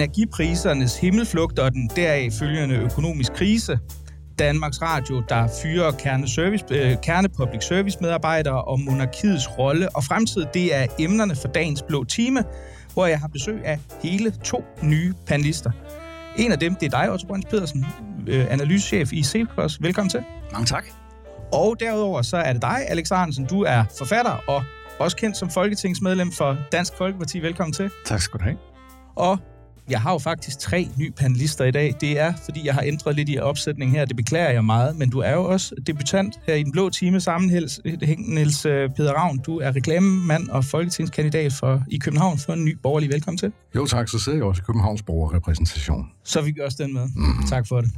[0.00, 3.78] Energiprisernes himmelflugt og den deraf følgende økonomisk krise.
[4.38, 10.04] Danmarks Radio, der fyrer kerne, service, øh, kerne public service medarbejdere og monarkiets rolle og
[10.04, 12.44] fremtid, det er emnerne for dagens blå time,
[12.92, 15.70] hvor jeg har besøg af hele to nye panelister.
[16.36, 17.86] En af dem, det er dig, Otto Brøns Pedersen,
[18.26, 19.82] øh, analysechef i Cepos.
[19.82, 20.22] Velkommen til.
[20.52, 20.84] Mange tak.
[21.52, 23.46] Og derudover så er det dig, Alex Arnsen.
[23.46, 24.62] Du er forfatter og
[24.98, 27.38] også kendt som folketingsmedlem for Dansk Folkeparti.
[27.38, 27.90] Velkommen til.
[28.06, 28.56] Tak skal du have.
[29.16, 29.38] Og
[29.90, 31.94] jeg har jo faktisk tre nye panelister i dag.
[32.00, 34.04] Det er, fordi jeg har ændret lidt i opsætningen her.
[34.04, 37.20] Det beklager jeg meget, men du er jo også debutant her i den blå time
[37.20, 37.50] sammen,
[38.18, 39.38] Niels øh, Peder Ravn.
[39.38, 43.10] Du er reklamemand og folketingskandidat for, i København for en ny borgerlig.
[43.10, 43.52] Velkommen til.
[43.76, 46.10] Jo tak, så sidder jeg også i Københavns borgerrepræsentation.
[46.24, 47.08] Så vi gør også den med.
[47.16, 47.46] Mm.
[47.48, 47.90] Tak for det.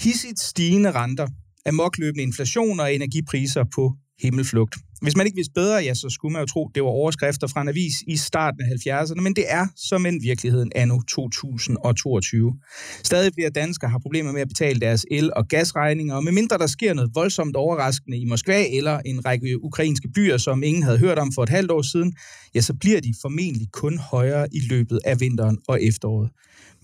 [0.00, 1.26] Hissigt stigende renter
[1.66, 4.74] amokløbende inflation og energipriser på himmelflugt.
[5.02, 7.62] Hvis man ikke vidste bedre, ja, så skulle man jo tro, det var overskrifter fra
[7.62, 12.54] en avis i starten af 70'erne, men det er som en virkeligheden anno 2022.
[13.04, 16.66] Stadig flere danskere har problemer med at betale deres el- og gasregninger, og medmindre der
[16.66, 21.18] sker noget voldsomt overraskende i Moskva eller en række ukrainske byer, som ingen havde hørt
[21.18, 22.12] om for et halvt år siden,
[22.54, 26.30] ja, så bliver de formentlig kun højere i løbet af vinteren og efteråret.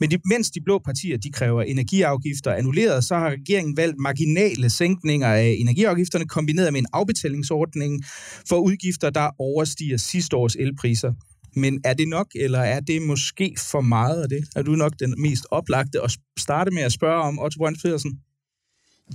[0.00, 4.70] Men de, mens de blå partier de kræver energiafgifter annulleret, så har regeringen valgt marginale
[4.70, 8.04] sænkninger af energiafgifterne kombineret med en afbetalingsordning
[8.48, 11.12] for udgifter, der overstiger sidste års elpriser.
[11.56, 14.48] Men er det nok, eller er det måske for meget af det?
[14.56, 18.20] Er du nok den mest oplagte at starte med at spørge om, Otto Brøns Pedersen?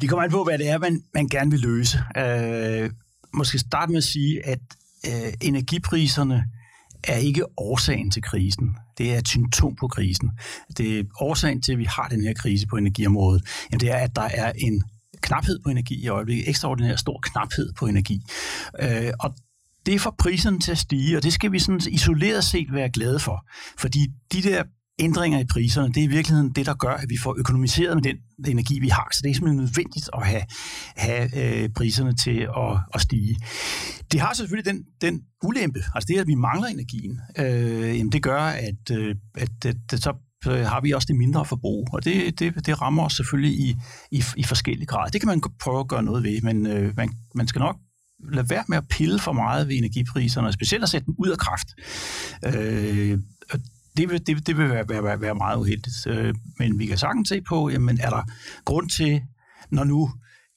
[0.02, 1.98] Det kommer an på, hvad det er, man, man gerne vil løse.
[2.18, 2.90] Øh,
[3.34, 4.60] måske starte med at sige, at
[5.08, 6.44] øh, energipriserne
[7.04, 8.76] er ikke årsagen til krisen.
[8.98, 10.32] Det er et symptom på krisen.
[10.78, 13.44] Det er årsagen til, at vi har den her krise på energiområdet.
[13.72, 14.84] Jamen, det er, at der er en
[15.22, 16.50] knaphed på energi i øjeblikket.
[16.50, 18.22] Ekstraordinær stor knaphed på energi.
[18.82, 19.36] Øh, og
[19.86, 23.20] det får priserne til at stige, og det skal vi sådan isoleret set være glade
[23.20, 23.46] for.
[23.78, 24.64] Fordi de der
[25.00, 28.04] ændringer i priserne, det er i virkeligheden det, der gør, at vi får økonomiseret med
[28.04, 29.08] den energi, vi har.
[29.12, 30.44] Så det er simpelthen nødvendigt at have,
[30.96, 33.36] have øh, priserne til at, at stige.
[34.12, 38.24] Det har selvfølgelig den, den ulempe, altså det, at vi mangler energien, øh, jamen det
[38.24, 40.14] gør, at, øh, at, at, at så
[40.48, 43.76] øh, har vi også det mindre forbrug, og det, det, det rammer os selvfølgelig i,
[44.12, 45.10] i, i forskellige grader.
[45.10, 47.78] Det kan man prøve at gøre noget ved, men øh, man, man skal nok
[48.34, 51.30] lade være med at pille for meget ved energipriserne, og specielt at sætte dem ud
[51.30, 51.68] af kraft.
[52.46, 53.20] Øh,
[53.98, 56.08] det vil, det, det vil være, være, være meget uheldigt.
[56.08, 58.24] Øh, men vi kan sagtens se på, jamen er der
[58.66, 59.22] grund til,
[59.70, 60.12] når nu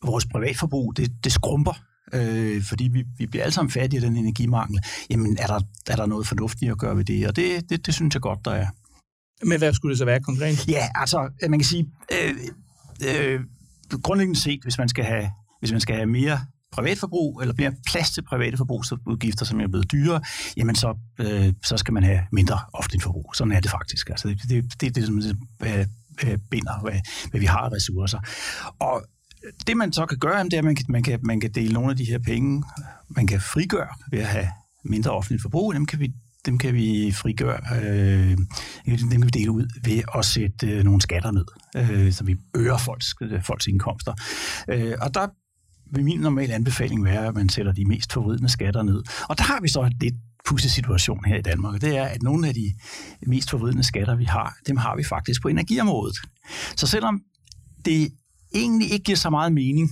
[0.05, 1.73] vores privatforbrug, det, det skrumper,
[2.13, 4.81] øh, fordi vi, vi bliver alle sammen fattige af den energimangel,
[5.11, 7.29] jamen er der, er der noget fornuftigt at gøre ved det?
[7.29, 8.67] Og det, det, det synes jeg godt, der er.
[9.43, 10.69] Men hvad skulle det så være konkret?
[10.69, 12.35] Ja, altså, man kan sige, øh,
[13.09, 13.41] øh,
[14.03, 15.31] grundlæggende set, hvis man skal have,
[15.61, 16.39] hvis man skal have mere
[16.75, 20.21] privatforbrug, eller mere plads til private forbrugsudgifter, som er blevet dyrere,
[20.57, 23.31] jamen så, øh, så skal man have mindre offentligt forbrug.
[23.35, 24.11] Sådan er det faktisk.
[24.11, 25.87] Altså det, det, det, det, ligesom, det øh,
[26.25, 28.19] øh, binder, hvad, hvad vi har af ressourcer.
[28.81, 29.05] Og
[29.67, 31.73] det man så kan gøre, det er, at man kan, man, kan, man kan dele
[31.73, 32.65] nogle af de her penge,
[33.09, 34.49] man kan frigøre ved at have
[34.85, 36.13] mindre offentligt forbrug, dem kan vi
[36.47, 38.37] dem kan vi frigøre, øh,
[38.87, 41.45] dem kan vi dele ud ved at sætte øh, nogle skatter ned,
[41.77, 44.15] øh, så vi øger folks, øh, folks indkomster.
[44.69, 45.27] Øh, og der
[45.95, 49.03] vil min normale anbefaling være, at man sætter de mest forvridende skatter ned.
[49.29, 50.15] Og der har vi så et lidt
[50.47, 52.75] pudsig situation her i Danmark, det er, at nogle af de
[53.27, 56.17] mest forvridende skatter, vi har, dem har vi faktisk på energiområdet.
[56.77, 57.21] Så selvom
[57.85, 58.09] det
[58.55, 59.91] egentlig ikke giver så meget mening,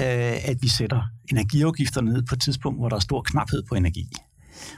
[0.00, 3.74] øh, at vi sætter energiafgifterne ned på et tidspunkt, hvor der er stor knaphed på
[3.74, 4.08] energi,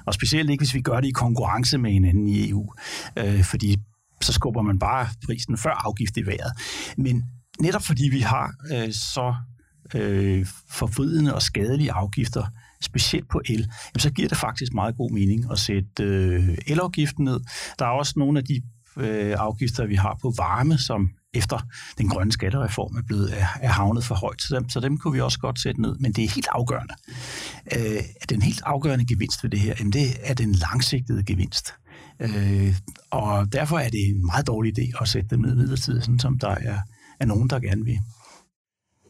[0.06, 2.72] og specielt ikke, hvis vi gør det i konkurrence med hinanden i EU,
[3.18, 3.76] øh, fordi
[4.22, 6.52] så skubber man bare prisen før afgift i vejret.
[6.96, 7.24] Men
[7.60, 9.34] netop fordi vi har øh, så
[9.94, 12.44] øh, forvridende og skadelige afgifter,
[12.82, 17.24] specielt på el, jamen, så giver det faktisk meget god mening at sætte øh, elafgiften
[17.24, 17.40] ned.
[17.78, 18.62] Der er også nogle af de
[18.96, 21.58] øh, afgifter, vi har på varme, som efter
[21.98, 24.42] den grønne skattereform er blevet er, er havnet for højt.
[24.42, 25.96] Så dem, så dem kunne vi også godt sætte ned.
[25.98, 26.94] Men det er helt afgørende.
[27.76, 31.74] Øh, at den helt afgørende gevinst ved det her, jamen det er den langsigtede gevinst.
[32.20, 32.76] Øh,
[33.10, 36.38] og derfor er det en meget dårlig idé at sætte dem ned midlertidigt, sådan som
[36.38, 36.78] der er,
[37.20, 37.98] er nogen, der gerne vil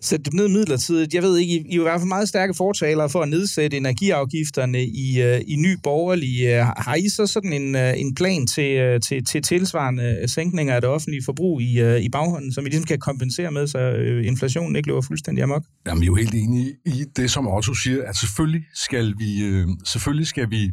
[0.07, 1.15] sætte dem ned midlertidigt.
[1.15, 3.77] Jeg ved ikke, I, I er i hvert fald meget stærke fortalere for at nedsætte
[3.77, 6.61] energiafgifterne i, uh, i ny borgerlige.
[6.61, 10.25] Uh, øh, har I så sådan en, uh, en plan til, uh, til, til tilsvarende
[10.27, 13.67] sænkninger af det offentlige forbrug i, uh, i baghånden, som I ligesom kan kompensere med,
[13.67, 15.65] så uh, inflationen ikke løber fuldstændig amok?
[15.87, 19.31] Jamen, vi er jo helt enige i det, som Otto siger, at selvfølgelig skal vi,
[19.49, 20.71] uh, selvfølgelig skal vi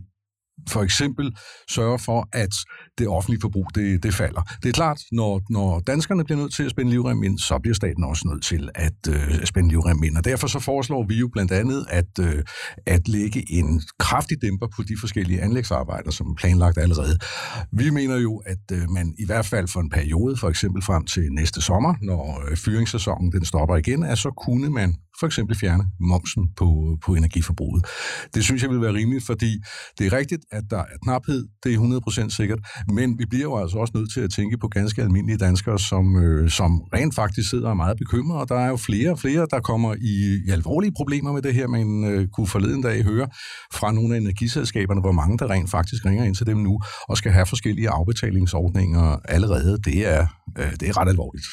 [0.69, 1.35] for eksempel
[1.69, 2.53] sørge for, at
[2.97, 4.41] det offentlige forbrug, det, det falder.
[4.63, 7.75] Det er klart, når, når danskerne bliver nødt til at spænde livrem ind, så bliver
[7.75, 10.17] staten også nødt til at øh, spænde livrem ind.
[10.17, 12.43] Og derfor så foreslår vi jo blandt andet at, øh,
[12.85, 17.17] at lægge en kraftig dæmper på de forskellige anlægsarbejder, som er planlagt allerede.
[17.71, 21.05] Vi mener jo, at øh, man i hvert fald for en periode, for eksempel frem
[21.05, 25.55] til næste sommer, når øh, fyringssæsonen den stopper igen, at så kunne man for eksempel
[25.63, 27.85] fjerne momsen på, på energiforbruget.
[28.35, 29.51] Det synes jeg vil være rimeligt, fordi
[29.97, 31.77] det er rigtigt, at der er knaphed, det er
[32.27, 35.37] 100% sikkert, men vi bliver jo altså også nødt til at tænke på ganske almindelige
[35.37, 38.77] danskere, som, øh, som rent faktisk sidder og er meget bekymrede, og der er jo
[38.77, 40.15] flere og flere, der kommer i,
[40.47, 43.27] i alvorlige problemer med det her, men øh, kunne forleden dag høre
[43.73, 46.79] fra nogle af energiselskaberne, hvor mange der rent faktisk ringer ind til dem nu,
[47.09, 49.77] og skal have forskellige afbetalingsordninger allerede.
[49.85, 50.27] Det er,
[50.59, 51.45] øh, det er ret alvorligt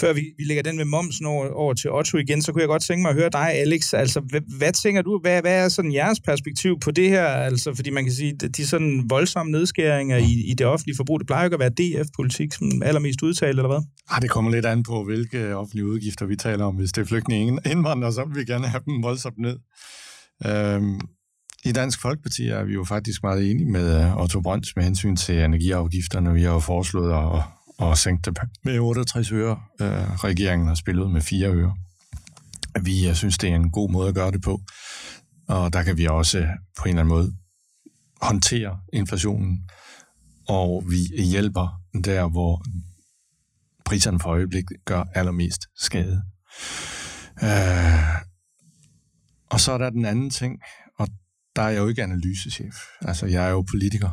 [0.00, 2.68] før vi, vi lægger den med momsen over, over til Otto igen, så kunne jeg
[2.68, 3.94] godt tænke mig at høre dig, Alex.
[3.94, 7.26] Altså, hvad, hvad tænker du, hvad, hvad er sådan jeres perspektiv på det her?
[7.26, 11.26] Altså, fordi man kan sige, de sådan voldsomme nedskæringer i, i det offentlige forbrug, det
[11.26, 13.82] plejer jo ikke at være DF-politik, som allermest udtalt, eller hvad?
[14.10, 16.74] Ah, det kommer lidt an på, hvilke offentlige udgifter vi taler om.
[16.74, 19.56] Hvis det er flygtninge indvandrere, så vil vi gerne have dem voldsomt ned.
[20.46, 21.00] Øhm,
[21.64, 25.16] i Dansk Folkeparti er vi jo faktisk meget enige med øh, Otto Brøns med hensyn
[25.16, 26.34] til energiafgifterne.
[26.34, 27.42] Vi har jo foreslået at
[27.80, 29.60] og sænke det med 68 øre.
[29.80, 31.76] Øh, regeringen har spillet med 4 øre.
[32.82, 34.60] Vi jeg synes, det er en god måde at gøre det på.
[35.48, 36.46] Og der kan vi også øh,
[36.78, 37.32] på en eller anden måde
[38.22, 39.70] håndtere inflationen,
[40.48, 42.64] og vi hjælper der, hvor
[43.84, 46.22] priserne for øjeblik gør allermest skade.
[47.42, 48.16] Øh,
[49.50, 50.60] og så er der den anden ting,
[50.98, 51.08] og
[51.56, 52.74] der er jeg jo ikke analysechef.
[53.00, 54.10] Altså, jeg er jo politiker.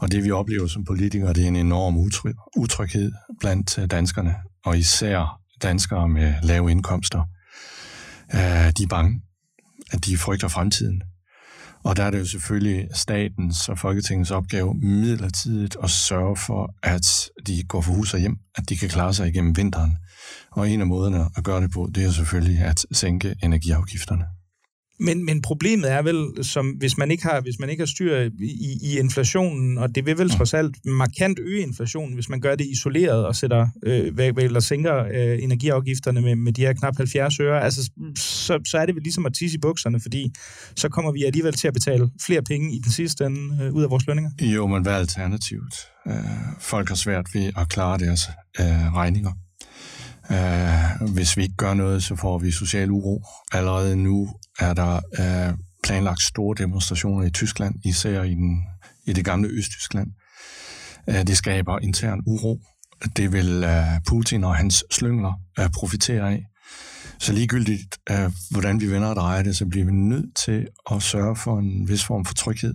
[0.00, 1.96] Og det vi oplever som politikere, det er en enorm
[2.56, 7.20] utryghed blandt øh, danskerne, og især danskere med lave indkomster.
[8.34, 9.22] Øh, de er bange,
[9.92, 11.02] at de frygter fremtiden.
[11.84, 17.30] Og der er det jo selvfølgelig statens og Folketingets opgave midlertidigt at sørge for, at
[17.46, 19.96] de går for hus og hjem, at de kan klare sig igennem vinteren.
[20.50, 24.24] Og en af måderne at gøre det på, det er selvfølgelig at sænke energiafgifterne.
[25.00, 28.16] Men, men problemet er vel, som hvis man ikke har, hvis man ikke har styr
[28.40, 32.54] i, i inflationen, og det vil vel trods alt markant øge inflationen, hvis man gør
[32.54, 37.40] det isoleret og sætter øh, eller sænker øh, energiafgifterne med, med de her knap 70
[37.40, 40.32] øre, altså, så, så er det vel ligesom at tisse i bukserne, fordi
[40.76, 43.82] så kommer vi alligevel til at betale flere penge i den sidste ende øh, ud
[43.82, 44.30] af vores lønninger.
[44.40, 45.74] Jo, men hvad er alternativet?
[46.06, 46.14] Øh,
[46.60, 48.28] folk har svært ved at klare deres
[48.60, 49.32] øh, regninger.
[50.30, 53.24] Uh, hvis vi ikke gør noget, så får vi social uro.
[53.52, 54.28] Allerede nu
[54.58, 58.62] er der uh, planlagt store demonstrationer i Tyskland, især i, den,
[59.06, 60.08] i det gamle Østtyskland.
[61.06, 62.58] Uh, det skaber intern uro.
[63.16, 66.46] Det vil uh, Putin og hans slyngler uh, profitere af.
[67.18, 71.02] Så ligegyldigt, uh, hvordan vi vender og drejer det, så bliver vi nødt til at
[71.02, 72.74] sørge for en vis form for tryghed.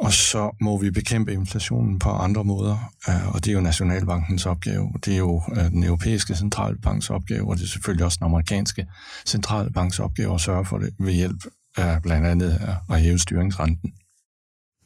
[0.00, 4.46] Og så må vi bekæmpe inflationen på andre måder, øh, og det er jo Nationalbankens
[4.46, 8.24] opgave, det er jo øh, den europæiske centralbanks opgave, og det er selvfølgelig også den
[8.24, 8.86] amerikanske
[9.26, 11.44] centralbanks opgave at sørge for det ved hjælp
[11.76, 13.92] af blandt andet at hæve styringsrenten.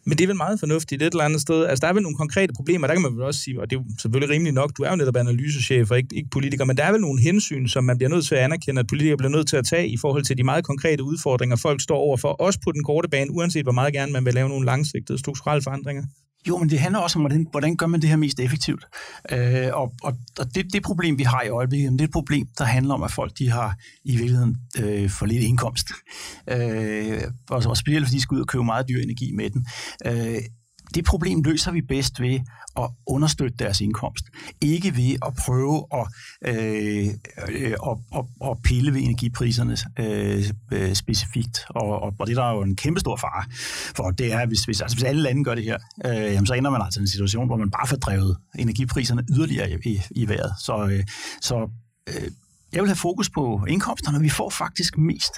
[0.06, 1.66] Men det er vel meget fornuftigt et eller andet sted.
[1.66, 3.76] Altså, der er vel nogle konkrete problemer, der kan man vel også sige, og det
[3.76, 6.76] er jo selvfølgelig rimeligt nok, du er jo netop analysechef og ikke, ikke politiker, men
[6.76, 9.30] der er vel nogle hensyn, som man bliver nødt til at anerkende, at politikere bliver
[9.30, 12.58] nødt til at tage i forhold til de meget konkrete udfordringer, folk står overfor, også
[12.64, 16.04] på den korte bane, uanset hvor meget gerne man vil lave nogle langsigtede strukturelle forandringer.
[16.48, 18.84] Jo, men det handler også om, hvordan, hvordan gør man det her mest effektivt.
[19.30, 22.46] Øh, og og, og det, det problem, vi har i øjeblikket, det er et problem,
[22.58, 25.88] der handler om, at folk de har i virkeligheden øh, for lidt indkomst.
[26.50, 29.66] Øh, og, og specielt, fordi de skal ud og købe meget dyr energi med den.
[30.06, 30.42] Øh,
[30.94, 32.40] det problem løser vi bedst ved
[32.76, 34.24] at understøtte deres indkomst.
[34.60, 36.06] Ikke ved at prøve at,
[36.46, 37.06] øh,
[37.48, 41.58] øh, at, at, at pille ved energipriserne øh, øh, specifikt.
[41.68, 43.44] Og, og, og det der er jo en kæmpe stor fare
[43.96, 46.54] for, det er, hvis, hvis, altså, hvis alle lande gør det her, øh, jamen, så
[46.54, 50.00] ender man altså i en situation, hvor man bare får drevet energipriserne yderligere i, i,
[50.10, 50.52] i vejret.
[50.60, 51.04] Så, øh,
[51.40, 51.70] så
[52.08, 52.30] øh,
[52.74, 54.20] jeg vil have fokus på indkomsterne.
[54.20, 55.32] Vi får faktisk mest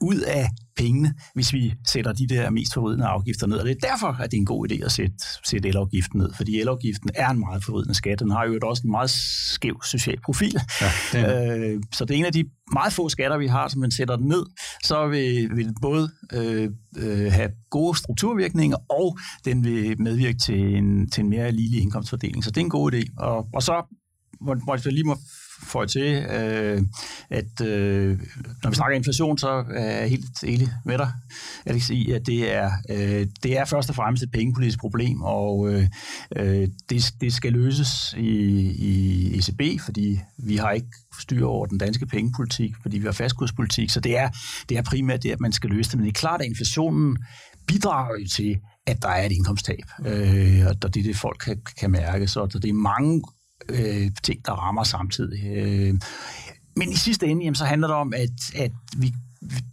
[0.00, 3.58] ud af pengene, hvis vi sætter de der mest forvridende afgifter ned.
[3.58, 6.32] Og det er derfor, at det er en god idé at sætte, sætte elafgiften ned,
[6.36, 8.20] fordi elafgiften er en meget forvridende skat.
[8.20, 10.54] Den har jo også en meget skæv social profil.
[10.80, 13.80] Ja, det øh, så det er en af de meget få skatter, vi har, som
[13.80, 14.46] man sætter den ned,
[14.84, 20.76] så vil, vil den både øh, øh, have gode strukturvirkninger, og den vil medvirke til
[20.76, 22.44] en, til en mere ligelig indkomstfordeling.
[22.44, 23.04] Så det er en god idé.
[23.18, 23.82] Og, og så
[24.40, 25.16] hvor, hvor jeg lige må
[25.62, 26.82] få til, øh,
[27.30, 28.18] at øh,
[28.62, 31.12] når vi snakker inflation, så er jeg helt enig med dig,
[31.66, 35.72] Alex, i, at det er, øh, det er først og fremmest et pengepolitisk problem, og
[35.72, 35.86] øh,
[36.36, 38.30] øh det, det skal løses i,
[38.70, 40.88] i ECB, fordi vi har ikke
[41.20, 44.28] styr over den danske pengepolitik, fordi vi har fastkurspolitik, så det er,
[44.68, 45.98] det er primært det, at man skal løse det.
[45.98, 47.18] Men det er klart, at inflationen
[47.66, 51.62] bidrager jo til, at der er et indkomsttab, øh, og det er det, folk kan,
[51.80, 52.28] kan mærke.
[52.28, 53.22] Så det er mange
[53.72, 55.46] øh, ting, der rammer samtidig.
[55.46, 55.94] Øh,
[56.76, 59.14] men i sidste ende, jamen, så handler det om, at, at vi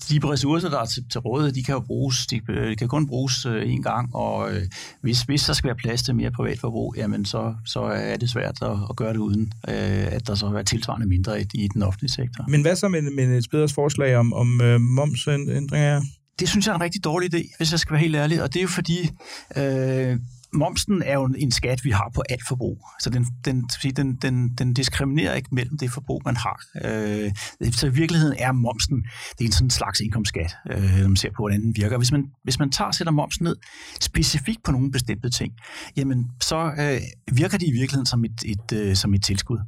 [0.10, 3.08] de ressourcer, der er til, til rådighed, de kan jo bruges, de, de kan kun
[3.08, 4.62] bruges øh, en gang, og øh,
[5.02, 8.58] hvis, hvis der skal være plads til mere privatforbrug, jamen så, så er det svært
[8.62, 11.84] at, at gøre det uden, øh, at der så er tilsvarende mindre i, i den
[11.84, 12.46] offentlige sektor.
[12.48, 16.02] Men hvad så med, med bedre forslag om, om øh, momsændringer?
[16.40, 18.54] Det synes jeg er en rigtig dårlig idé, hvis jeg skal være helt ærlig, og
[18.54, 19.10] det er jo fordi,
[19.58, 20.18] øh,
[20.54, 22.88] momsen er jo en skat, vi har på alt forbrug.
[23.02, 26.62] Så den, den, den, den, den diskriminerer ikke mellem det forbrug, man har.
[26.86, 27.32] Øh,
[27.72, 28.98] så i virkeligheden er momsen,
[29.38, 31.98] det er en sådan slags indkomstskat, øh, når man ser på, hvordan den virker.
[31.98, 33.56] Hvis man, hvis man tager og sætter momsen ned
[34.02, 35.54] specifikt på nogle bestemte ting,
[35.98, 37.02] jamen så øh,
[37.38, 39.60] virker det i virkeligheden som et, et, øh, som et tilskud.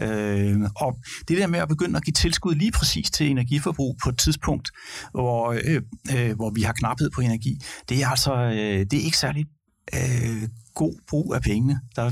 [0.00, 4.08] Øh, og det der med at begynde at give tilskud lige præcis til energiforbrug på
[4.08, 4.70] et tidspunkt,
[5.12, 5.82] hvor, øh,
[6.16, 9.46] øh, hvor vi har knaphed på energi, det er altså øh, det er ikke særlig
[9.94, 11.80] øh, god brug af pengene.
[11.96, 12.10] Der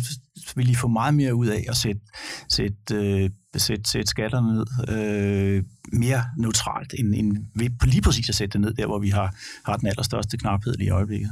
[0.56, 2.00] vil I få meget mere ud af at sætte,
[2.48, 8.34] sætte, øh, sætte, sætte skatterne ned øh, mere neutralt, end, end ved lige præcis at
[8.34, 11.30] sætte det ned der, hvor vi har, har den allerstørste knaphed lige i øjeblikket.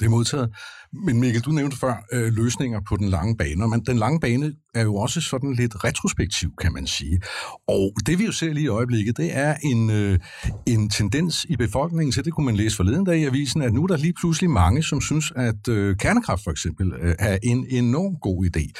[0.00, 0.50] Det er modtaget.
[0.92, 4.52] Men Mikkel, du nævnte før øh, løsninger på den lange bane, men den lange bane
[4.74, 7.20] er jo også sådan lidt retrospektiv, kan man sige.
[7.68, 10.18] Og det vi jo ser lige i øjeblikket, det er en, øh,
[10.66, 13.82] en tendens i befolkningen, så det kunne man læse forleden dag i avisen, at nu
[13.82, 17.66] er der lige pludselig mange, som synes, at øh, kernekraft for eksempel øh, er en
[17.70, 18.72] enorm god idé.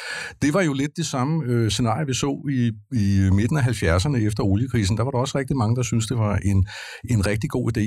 [0.42, 4.16] Det var jo lidt det samme øh, scenarie, vi så i, i midten af 70'erne
[4.16, 4.96] efter oliekrisen.
[4.96, 6.66] Der var der også rigtig mange, der synes det var en,
[7.10, 7.86] en rigtig god idé.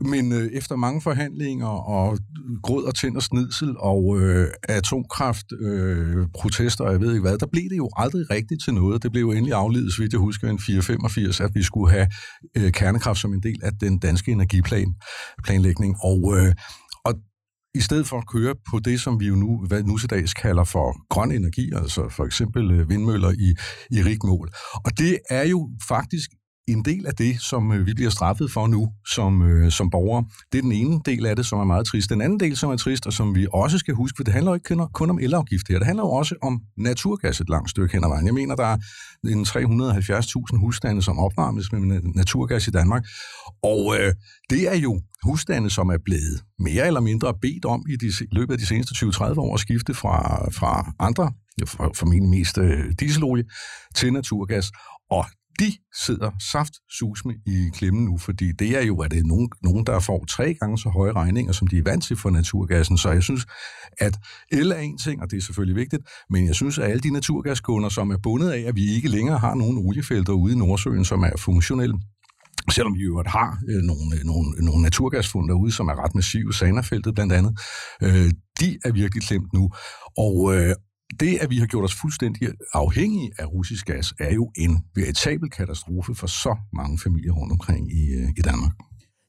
[0.00, 2.18] Men øh, efter mange forhandlinger og
[2.62, 7.38] gråd og tænd og snidsel og øh, atomkraft, øh, protester og jeg ved ikke hvad,
[7.38, 9.02] der blev det jo aldrig rigtigt til noget.
[9.02, 12.06] Det blev jo endelig afledet, så vidt jeg husker, en 485, at vi skulle have
[12.56, 14.94] øh, kernekraft som en del af den danske energiplan,
[15.44, 15.96] planlægning.
[16.02, 16.54] Og, øh,
[17.04, 17.14] og
[17.74, 20.34] i stedet for at køre på det, som vi jo nu, hvad nu til dags
[20.34, 23.54] kalder for grøn energi, altså for eksempel øh, vindmøller i,
[23.96, 24.50] i rigmål.
[24.84, 26.30] Og det er jo faktisk
[26.72, 30.24] en del af det, som øh, vi bliver straffet for nu som, øh, som borgere,
[30.52, 32.10] det er den ene del af det, som er meget trist.
[32.10, 34.50] Den anden del, som er trist, og som vi også skal huske, for det handler
[34.50, 37.92] jo ikke kun, om elafgift her, det handler jo også om naturgas et langt stykke
[37.92, 38.26] hen ad vejen.
[38.26, 38.76] Jeg mener, der er
[39.26, 43.06] en 370.000 husstande, som opvarmes med naturgas i Danmark,
[43.62, 44.14] og øh,
[44.50, 48.52] det er jo husstande, som er blevet mere eller mindre bedt om i de, løbet
[48.52, 51.32] af de seneste 20-30 år at skifte fra, fra andre,
[51.94, 53.44] formentlig mest øh, dieselolie,
[53.94, 54.70] til naturgas.
[55.10, 55.24] Og
[55.60, 55.72] de
[56.06, 59.86] sidder saft susme i klemmen nu, fordi det er jo, at det er nogen, nogen,
[59.86, 62.98] der får tre gange så høje regninger, som de er vant til for naturgassen.
[62.98, 63.46] Så jeg synes,
[63.98, 64.18] at
[64.52, 67.10] el er en ting, og det er selvfølgelig vigtigt, men jeg synes, at alle de
[67.10, 71.04] naturgaskunder, som er bundet af, at vi ikke længere har nogen oliefelter ude i Nordsøen,
[71.04, 71.98] som er funktionelle,
[72.70, 76.52] selvom vi jo har øh, nogle, øh, nogle, nogle naturgasfund derude, som er ret massive,
[76.54, 77.58] Sanafeltet blandt andet,
[78.02, 78.30] øh,
[78.60, 79.70] de er virkelig klemt nu.
[80.18, 80.74] Og, øh,
[81.20, 85.50] det, at vi har gjort os fuldstændig afhængige af russisk gas, er jo en veritabel
[85.50, 88.72] katastrofe for så mange familier rundt omkring i, øh, i Danmark.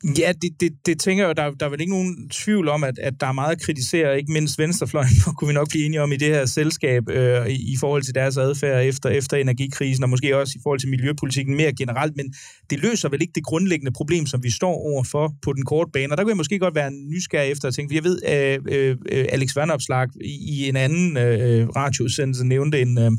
[0.03, 2.99] Ja, det, det, det tænker jeg, der, der er vel ikke nogen tvivl om, at,
[2.99, 6.11] at der er meget at kritisere, ikke mindst venstrefløjen, kunne vi nok blive enige om
[6.11, 10.09] i det her selskab, øh, i, i forhold til deres adfærd efter, efter energikrisen, og
[10.09, 12.33] måske også i forhold til miljøpolitikken mere generelt, men
[12.69, 16.13] det løser vel ikke det grundlæggende problem, som vi står overfor på den korte bane,
[16.13, 18.19] og der kunne jeg måske godt være nysgerrig efter at tænke, for jeg ved,
[18.71, 23.11] øh, øh, Alex Vandopslag i, i en anden øh, radiosendelse nævnte en, øh,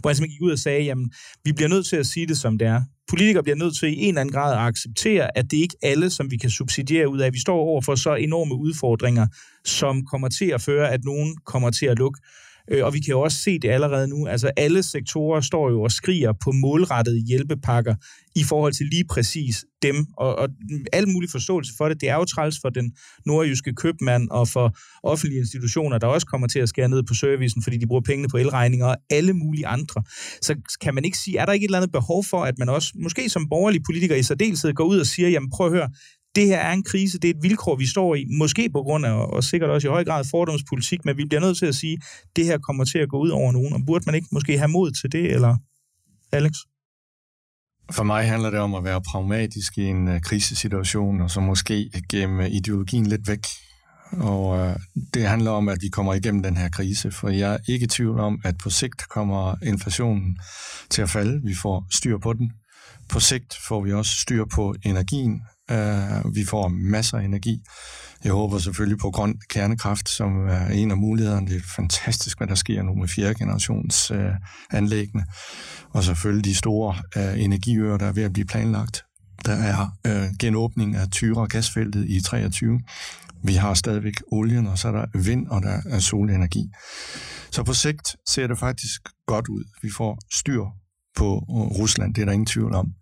[0.00, 1.10] hvor han simpelthen gik ud og sagde, jamen,
[1.44, 3.96] vi bliver nødt til at sige det, som det er politikere bliver nødt til i
[3.96, 7.08] en eller anden grad at acceptere, at det ikke er alle, som vi kan subsidiere
[7.08, 7.32] ud af.
[7.32, 9.26] Vi står over for så enorme udfordringer,
[9.64, 12.20] som kommer til at føre, at nogen kommer til at lukke
[12.70, 14.26] Øh, og vi kan jo også se det allerede nu.
[14.26, 17.94] Altså alle sektorer står jo og skriger på målrettede hjælpepakker
[18.36, 20.06] i forhold til lige præcis dem.
[20.16, 20.48] Og, og
[20.92, 22.00] al mulig forståelse for det.
[22.00, 22.92] Det er jo træls for den
[23.26, 27.62] nordjyske købmand og for offentlige institutioner, der også kommer til at skære ned på servicen,
[27.62, 30.02] fordi de bruger pengene på elregninger og alle mulige andre.
[30.42, 32.68] Så kan man ikke sige, er der ikke et eller andet behov for, at man
[32.68, 35.88] også, måske som borgerlig politiker i særdeleshed, går ud og siger, jamen prøv at høre,
[36.34, 39.06] det her er en krise, det er et vilkår, vi står i, måske på grund
[39.06, 41.92] af, og sikkert også i høj grad, fordomspolitik, men vi bliver nødt til at sige,
[41.92, 44.58] at det her kommer til at gå ud over nogen, og burde man ikke måske
[44.58, 45.56] have mod til det, eller
[46.32, 46.52] Alex?
[47.92, 51.90] For mig handler det om at være pragmatisk i en uh, krisesituation, og så måske
[52.10, 53.46] gemme ideologien lidt væk,
[54.12, 54.74] Og uh,
[55.14, 57.88] det handler om, at vi kommer igennem den her krise, for jeg er ikke i
[57.88, 60.38] tvivl om, at på sigt kommer inflationen
[60.90, 61.42] til at falde.
[61.44, 62.52] Vi får styr på den.
[63.08, 65.42] På sigt får vi også styr på energien.
[65.72, 67.62] Uh, vi får masser af energi.
[68.24, 71.46] Jeg håber selvfølgelig på grøn kernekraft, som er en af mulighederne.
[71.46, 74.18] Det er fantastisk, hvad der sker nu med fjerde generations uh,
[74.70, 75.24] anlæggene.
[75.90, 79.04] Og selvfølgelig de store uh, energiøer, der er ved at blive planlagt.
[79.44, 82.80] Der er uh, genåbning af Tyre gasfeltet i 23.
[83.44, 86.70] Vi har stadigvæk olien, og så er der vind, og der er solenergi.
[87.50, 89.64] Så på sigt ser det faktisk godt ud.
[89.82, 90.64] Vi får styr
[91.16, 91.38] på
[91.78, 92.92] Rusland, det er der ingen tvivl om.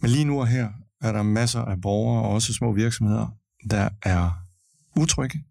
[0.00, 0.68] Men lige nu og her
[1.02, 3.26] er der masser af borgere og også små virksomheder,
[3.70, 4.30] der er
[4.96, 5.44] utrygge,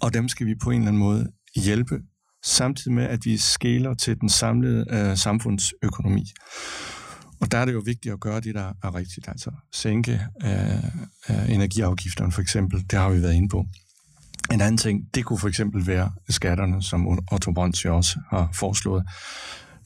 [0.00, 2.00] og dem skal vi på en eller anden måde hjælpe,
[2.44, 6.24] samtidig med, at vi skæler til den samlede øh, samfundsøkonomi.
[7.40, 10.84] Og der er det jo vigtigt at gøre det, der er rigtigt, altså sænke øh,
[11.30, 13.66] øh, energiafgifterne for eksempel, det har vi været inde på.
[14.52, 18.50] En anden ting, det kunne for eksempel være skatterne, som Otto Brøns jo også har
[18.54, 19.04] foreslået.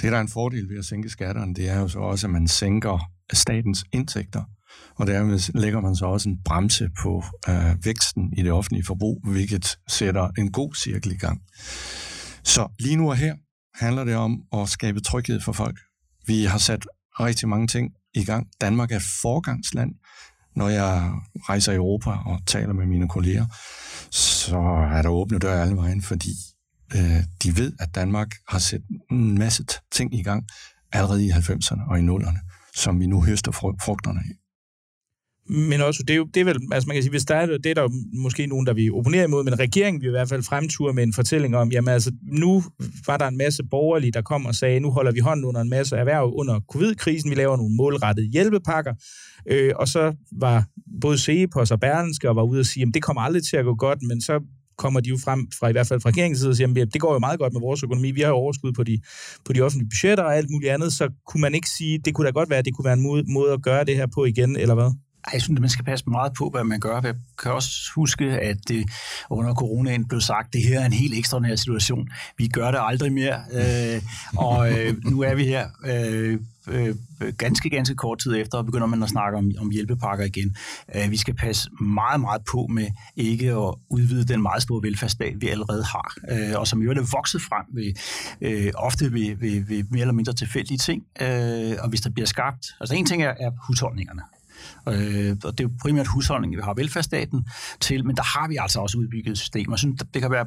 [0.00, 2.30] Det, der er en fordel ved at sænke skatterne, det er jo så også, at
[2.30, 4.42] man sænker statens indtægter,
[4.96, 9.20] og dermed lægger man så også en bremse på øh, væksten i det offentlige forbrug,
[9.24, 11.40] hvilket sætter en god cirkel i gang.
[12.44, 13.34] Så lige nu og her
[13.74, 15.78] handler det om at skabe tryghed for folk.
[16.26, 16.86] Vi har sat
[17.20, 18.46] rigtig mange ting i gang.
[18.60, 19.94] Danmark er forgangsland.
[20.56, 21.12] Når jeg
[21.48, 23.46] rejser i Europa og taler med mine kolleger,
[24.10, 24.58] så
[24.92, 26.30] er der åbne døre alle vejen, fordi
[26.94, 30.44] øh, de ved, at Danmark har sat en masse ting i gang
[30.92, 32.38] allerede i 90'erne og i 0'erne,
[32.74, 34.41] som vi nu høster frugterne af.
[35.48, 37.46] Men også, det er jo, det er vel, altså man kan sige, hvis der er,
[37.46, 37.88] det er der
[38.22, 41.12] måske nogen, der vi opponerer imod, men regeringen vil i hvert fald fremture med en
[41.12, 42.62] fortælling om, jamen altså, nu
[43.06, 45.70] var der en masse borgerlige, der kom og sagde, nu holder vi hånden under en
[45.70, 48.94] masse erhverv under covid-krisen, vi laver nogle målrettede hjælpepakker,
[49.50, 50.64] øh, og så var
[51.00, 53.64] både Cepos og Berlenske og var ude og sige, at det kommer aldrig til at
[53.64, 54.40] gå godt, men så
[54.78, 57.00] kommer de jo frem fra i hvert fald fra regeringens side og siger, at det
[57.00, 58.10] går jo meget godt med vores økonomi.
[58.10, 59.00] Vi har jo overskud på de,
[59.44, 62.26] på de offentlige budgetter og alt muligt andet, så kunne man ikke sige, det kunne
[62.26, 64.24] da godt være, at det kunne være en måde, måde at gøre det her på
[64.24, 64.90] igen, eller hvad?
[65.24, 67.00] Ej, jeg synes, at man skal passe meget på, hvad man gør.
[67.04, 68.86] Jeg kan også huske, at det
[69.30, 72.08] under coronaen blev sagt, at det her er en helt ekstraordinær situation.
[72.38, 73.40] Vi gør det aldrig mere.
[73.52, 74.02] Øh,
[74.36, 76.94] og øh, nu er vi her øh, øh,
[77.38, 80.56] ganske, ganske kort tid efter, og begynder man at snakke om, om hjælpepakker igen.
[80.94, 85.40] Øh, vi skal passe meget, meget på med ikke at udvide den meget store velfærdsstat,
[85.40, 87.92] vi allerede har, øh, og som jo er vokset frem ved,
[88.40, 91.02] øh, ofte ved, ved, ved mere eller mindre tilfældige ting.
[91.20, 92.66] Øh, og hvis der bliver skabt...
[92.80, 94.22] Altså en ting er, er husholdningerne.
[94.88, 97.46] Øh, og det er jo primært husholdningen, vi har velfærdsstaten
[97.80, 99.72] til, men der har vi altså også udbygget systemer.
[99.72, 100.46] Jeg synes, det kan være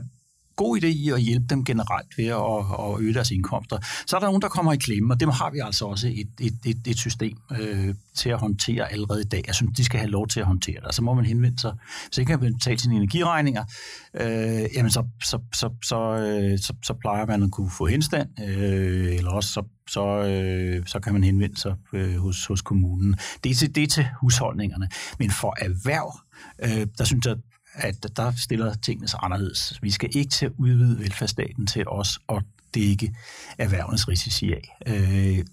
[0.56, 3.78] god idé i at hjælpe dem generelt ved at, at øge deres indkomster.
[4.08, 6.30] Så er der nogen, der kommer i klemme, og dem har vi altså også et,
[6.40, 9.38] et, et, et system øh, til at håndtere allerede i dag.
[9.38, 10.84] Altså, jeg synes, de skal have lov til at håndtere det.
[10.84, 11.74] Og så må man henvende sig.
[12.08, 13.64] Hvis ikke kan betale sine energiregninger,
[14.14, 18.30] øh, jamen så, så, så, så, øh, så, så plejer man at kunne få henstand,
[18.40, 23.16] øh, eller også så, så, øh, så kan man henvende sig øh, hos, hos kommunen.
[23.44, 24.90] Det er, til, det er til husholdningerne.
[25.20, 26.20] Men for erhverv,
[26.64, 27.36] øh, der synes jeg,
[27.76, 29.80] at der stiller tingene sig anderledes.
[29.82, 32.44] Vi skal ikke til at udvide velfærdsstaten til os og
[32.76, 33.16] dække
[33.58, 34.78] erhvervenes risici af.
[34.88, 35.46] Øh,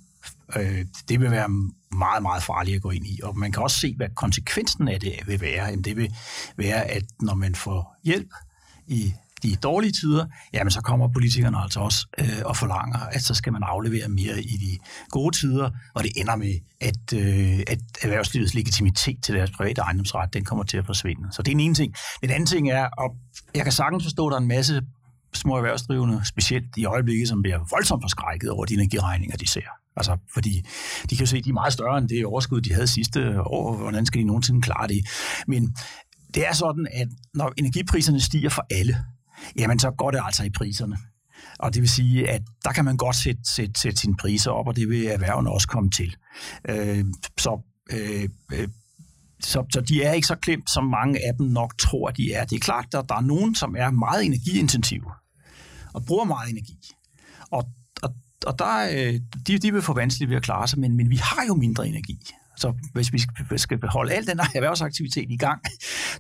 [0.57, 1.49] øh, det vil være
[1.91, 3.21] meget, meget farligt at gå ind i.
[3.23, 5.65] Og man kan også se, hvad konsekvensen af det vil være.
[5.65, 6.15] Jamen, det vil
[6.57, 8.31] være, at når man får hjælp
[8.87, 13.35] i de dårlige tider, jamen så kommer politikerne altså også øh, og forlanger, at så
[13.35, 14.79] skal man aflevere mere i de
[15.11, 20.35] gode tider, og det ender med, at, øh, at erhvervslivets legitimitet til deres private ejendomsret,
[20.35, 21.33] den kommer til at forsvinde.
[21.33, 21.95] Så det er en ene ting.
[22.23, 23.17] Den anden ting er, og
[23.55, 24.83] jeg kan sagtens forstå, at der er en masse
[25.35, 29.71] små erhvervsdrivende, specielt i øjeblikket, som bliver voldsomt forskrækket over de energiregninger, de ser.
[29.97, 30.63] Altså, fordi
[31.11, 33.77] de kan se, at de er meget større end det overskud, de havde sidste år.
[33.77, 35.05] Hvordan skal de nogensinde klare det?
[35.47, 35.77] Men
[36.35, 39.05] det er sådan, at når energipriserne stiger for alle,
[39.57, 40.97] jamen så går det altså i priserne.
[41.59, 44.69] Og det vil sige, at der kan man godt sætte, sætte, sætte sine priser op,
[44.69, 46.17] og det vil erhvervene også komme til.
[46.69, 47.05] Øh,
[47.39, 47.61] så,
[47.93, 48.69] øh, øh
[49.41, 52.45] så, så de er ikke så klemt, som mange af dem nok tror, de er.
[52.45, 55.11] Det er klart, at der er nogen, som er meget energiintensive
[55.93, 56.79] og bruger meget energi.
[57.51, 57.65] Og,
[58.03, 58.15] og,
[58.47, 61.17] og der, øh, de, de vil få vanskeligt ved at klare sig, men, men vi
[61.17, 62.19] har jo mindre energi.
[62.57, 63.19] Så hvis vi
[63.57, 65.63] skal beholde al den erhvervsaktivitet i gang,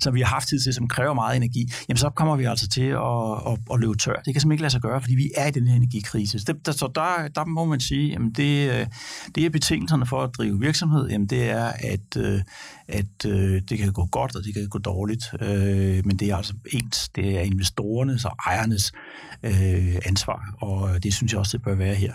[0.00, 2.68] som vi har haft tid til, som kræver meget energi, jamen så kommer vi altså
[2.68, 4.14] til at, at, at løbe tør.
[4.14, 6.38] Det kan simpelthen ikke lade sig gøre, fordi vi er i den her energikrise.
[6.38, 8.86] Så, der, så der, der må man sige, at det, øh,
[9.34, 12.40] det er betingelserne for at drive virksomhed, jamen det er, at, øh,
[12.88, 15.24] at øh, det kan gå godt, og det kan gå dårligt.
[16.04, 18.92] Men det er altså ens, det er investorernes og ejernes
[20.06, 22.12] ansvar, og det synes jeg også, det bør være her.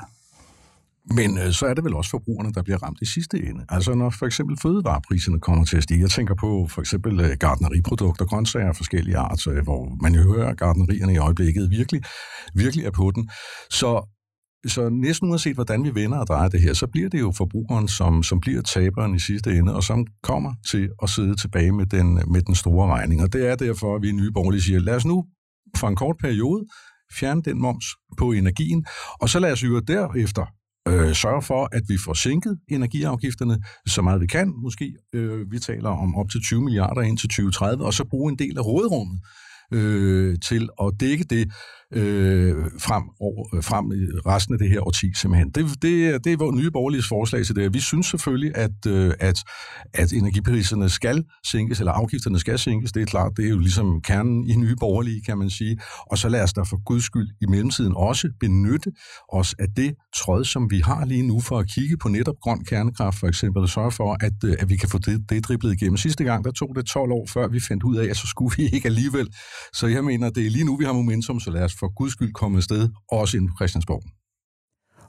[1.16, 3.66] Men øh, så er det vel også forbrugerne, der bliver ramt i sidste ende.
[3.70, 6.02] Altså når for eksempel fødevarepriserne kommer til at stige.
[6.02, 10.22] Jeg tænker på for eksempel øh, gardneriprodukter, grøntsager af forskellige arter, øh, hvor man jo
[10.34, 12.02] hører, at gardnerierne i øjeblikket virkelig,
[12.54, 13.30] virkelig er på den.
[13.70, 14.14] Så
[14.68, 17.88] så næsten uanset hvordan vi vender og drejer det her, så bliver det jo forbrugeren,
[17.88, 21.86] som, som bliver taberen i sidste ende, og som kommer til at sidde tilbage med
[21.86, 23.22] den, med den store regning.
[23.22, 25.26] Og det er derfor, at vi i Nye Borgerlige siger, lad os nu
[25.78, 26.66] for en kort periode
[27.20, 27.86] fjerne den moms
[28.18, 28.86] på energien,
[29.22, 30.46] og så lad os jo derefter
[30.88, 34.54] øh, sørge for, at vi får sænket energiafgifterne så meget vi kan.
[34.64, 38.40] Måske øh, vi taler om op til 20 milliarder indtil 2030, og så bruge en
[38.40, 39.20] del af rådrummet
[39.74, 41.52] øh, til at dække det,
[41.94, 45.50] øh, frem, over, øh, frem i resten af det her årti simpelthen.
[45.50, 47.74] Det, det, det er vores nye borgerlige forslag til det.
[47.74, 49.38] Vi synes selvfølgelig, at, øh, at,
[49.94, 52.92] at energipriserne skal sænkes, eller afgifterne skal sænkes.
[52.92, 55.78] Det er klart, det er jo ligesom kernen i nye borgerlige, kan man sige.
[56.12, 58.92] Og så lad os da for guds skyld i mellemtiden også benytte
[59.30, 62.64] os af det tråd, som vi har lige nu for at kigge på netop grøn
[62.64, 65.74] kernekraft for eksempel, og sørge for, at, øh, at vi kan få det, det driblet
[65.74, 65.98] igennem.
[65.98, 68.56] Sidste gang, der tog det 12 år, før vi fandt ud af, at så skulle
[68.58, 69.28] vi ikke alligevel.
[69.74, 72.12] Så jeg mener, det er lige nu, vi har momentum, så lad os for guds
[72.12, 74.04] skyld komme afsted, også inden på Christiansborg.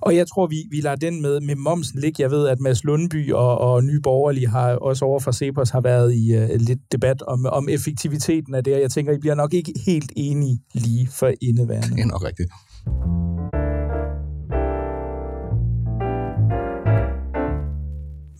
[0.00, 2.22] Og jeg tror, vi, vi lader den med, med momsen ligge.
[2.22, 5.80] Jeg ved, at Mads Lundby og, og Nye Borgerlige har også over for Cepos har
[5.80, 9.34] været i uh, lidt debat om, om effektiviteten af det, og jeg tænker, I bliver
[9.34, 11.96] nok ikke helt enige lige for indeværende.
[11.96, 12.50] Det er nok rigtigt.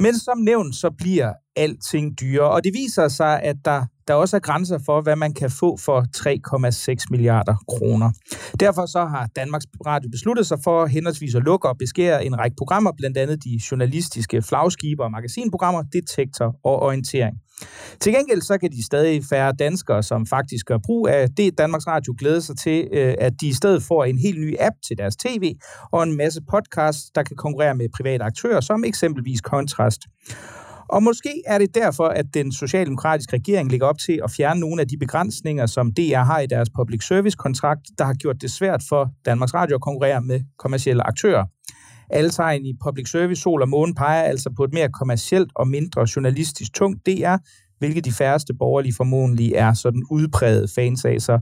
[0.01, 4.37] Men som nævnt, så bliver alting dyrere, og det viser sig, at der der også
[4.37, 8.11] er grænser for, hvad man kan få for 3,6 milliarder kroner.
[8.61, 12.57] Derfor så har Danmarks Radio besluttet sig for henholdsvis at lukke og beskære en række
[12.57, 17.37] programmer, blandt andet de journalistiske flagskiber og magasinprogrammer, Detektor og Orientering.
[18.01, 21.87] Til gengæld så kan de stadig færre danskere, som faktisk gør brug af det, Danmarks
[21.87, 24.99] Radio glæder sig til, øh, at de i stedet får en helt ny app til
[24.99, 25.55] deres tv
[25.93, 30.01] og en masse podcasts, der kan konkurrere med private aktører, som eksempelvis Kontrast.
[30.89, 34.81] Og måske er det derfor, at den socialdemokratiske regering ligger op til at fjerne nogle
[34.81, 38.83] af de begrænsninger, som DR har i deres public service-kontrakt, der har gjort det svært
[38.89, 41.45] for Danmarks Radio at konkurrere med kommersielle aktører.
[42.11, 45.69] Alle tegn i public service, sol og måne peger altså på et mere kommercielt og
[45.69, 47.37] mindre journalistisk tungt DR,
[47.79, 51.21] hvilket de færreste borgerlige formodentlig er sådan udpræget fans af.
[51.21, 51.39] Så,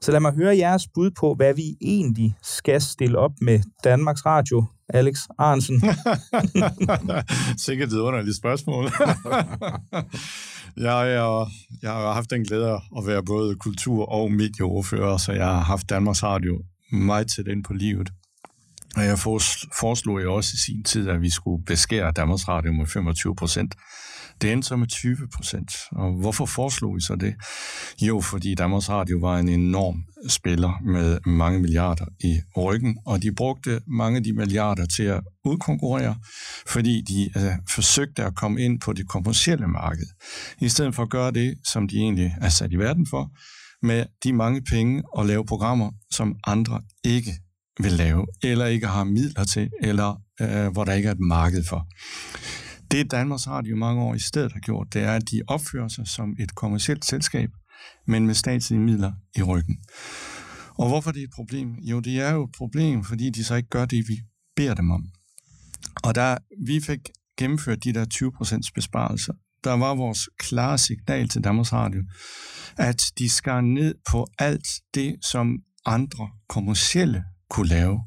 [0.00, 4.26] så lad mig høre jeres bud på, hvad vi egentlig skal stille op med Danmarks
[4.26, 5.82] Radio Alex Arnsen?
[7.66, 8.84] Sikkert et underligt spørgsmål.
[10.86, 11.50] jeg, er,
[11.82, 15.90] jeg har haft den glæde at være både kultur- og medieordfører, så jeg har haft
[15.90, 18.10] Danmarks Radio meget tæt ind på livet.
[18.96, 19.18] Og jeg
[19.80, 23.74] foreslog jo også i sin tid, at vi skulle beskære Danmarks Radio med 25 procent.
[24.42, 25.72] Det endte så med 20 procent.
[25.92, 27.34] Og hvorfor foreslog vi så det?
[28.02, 33.34] Jo, fordi Danmarks Radio var en enorm spiller med mange milliarder i ryggen, og de
[33.34, 36.16] brugte mange af de milliarder til at udkonkurrere,
[36.66, 40.06] fordi de øh, forsøgte at komme ind på det kommercielle marked,
[40.60, 43.30] i stedet for at gøre det, som de egentlig er sat i verden for,
[43.86, 47.32] med de mange penge og lave programmer, som andre ikke
[47.82, 51.64] vil lave, eller ikke har midler til, eller øh, hvor der ikke er et marked
[51.64, 51.86] for.
[52.90, 56.06] Det Danmarks Radio mange år i stedet har gjort, det er, at de opfører sig
[56.06, 57.50] som et kommersielt selskab,
[58.06, 59.76] men med statslige midler i ryggen.
[60.78, 61.74] Og hvorfor det er et problem?
[61.74, 64.20] Jo, det er jo et problem, fordi de så ikke gør det, vi
[64.56, 65.04] beder dem om.
[66.04, 67.00] Og da vi fik
[67.38, 69.32] gennemført de der 20% besparelser,
[69.64, 72.02] der var vores klare signal til Danmarks Radio,
[72.76, 78.00] at de skar ned på alt det, som andre kommercielle kunne lave,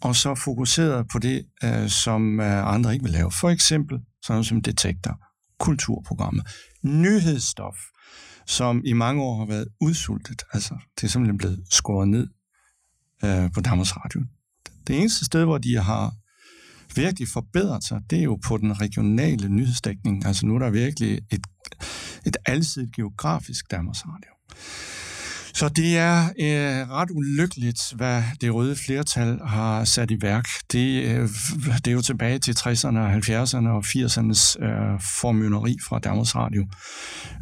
[0.00, 3.30] og så fokuseret på det, øh, som øh, andre ikke vil lave.
[3.32, 5.20] For eksempel sådan som Detektor,
[5.58, 6.46] kulturprogrammet,
[6.82, 7.76] nyhedsstof,
[8.46, 10.42] som i mange år har været udsultet.
[10.52, 12.28] Altså, det er simpelthen blevet skåret ned
[13.24, 14.20] øh, på Danmarks Radio.
[14.86, 16.12] Det eneste sted, hvor de har
[16.94, 20.26] virkelig forbedret sig, det er jo på den regionale nyhedsdækning.
[20.26, 21.46] Altså nu er der virkelig et,
[22.26, 24.30] et alsidigt geografisk Danmarks Radio.
[25.58, 30.48] Så det er øh, ret ulykkeligt, hvad det røde flertal har sat i værk.
[30.72, 31.28] Det, øh,
[31.84, 36.66] det er jo tilbage til 60'erne, 70'erne og 80'ernes øh, formynderi fra Danmarks Radio.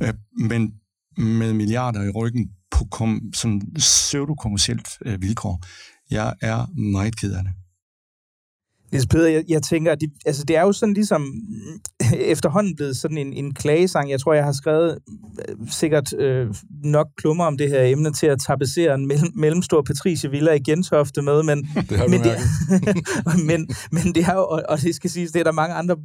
[0.03, 0.73] Øh, men
[1.17, 5.65] med milliarder i ryggen på kom, sådan pseudokommersielt øh, vilkår.
[6.11, 7.53] Jeg er meget ked af det.
[8.93, 11.35] Niels Peder, jeg, jeg tænker, det, altså det er jo sådan ligesom
[12.35, 14.11] efterhånden blevet sådan en, en klagesang.
[14.11, 14.99] Jeg tror, jeg har skrevet
[15.49, 19.83] øh, sikkert øh, nok klummer om det her emne til at tapesere en mellem, mellemstor
[19.83, 21.59] Patricia Villa i Gentofte med, men
[21.91, 22.37] det men, det,
[23.49, 25.97] men, men det er jo, og, og det skal siges, det er der mange andre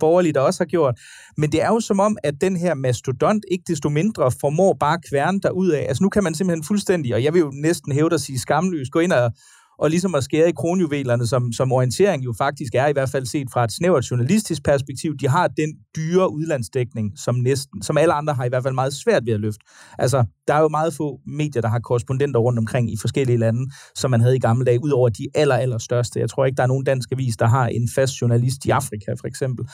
[0.00, 1.00] borgerlige, der også har gjort,
[1.36, 4.98] men det er jo som om, at den her mastodont ikke desto mindre formår bare
[5.10, 5.84] kværne der ud af.
[5.88, 8.90] Altså nu kan man simpelthen fuldstændig, og jeg vil jo næsten hæve at sige skamløs,
[8.90, 9.32] gå ind og
[9.80, 13.26] og ligesom at skære i kronjuvelerne, som, som orientering jo faktisk er, i hvert fald
[13.26, 15.16] set fra et snævert journalistisk perspektiv.
[15.16, 18.94] De har den dyre udlandsdækning, som næsten, som alle andre har i hvert fald meget
[18.94, 19.64] svært ved at løfte.
[19.98, 23.70] Altså, der er jo meget få medier, der har korrespondenter rundt omkring i forskellige lande,
[23.94, 26.20] som man havde i gamle dage, udover de aller, aller største.
[26.20, 29.12] Jeg tror ikke, der er nogen dansk avis, der har en fast journalist i Afrika,
[29.20, 29.64] for eksempel.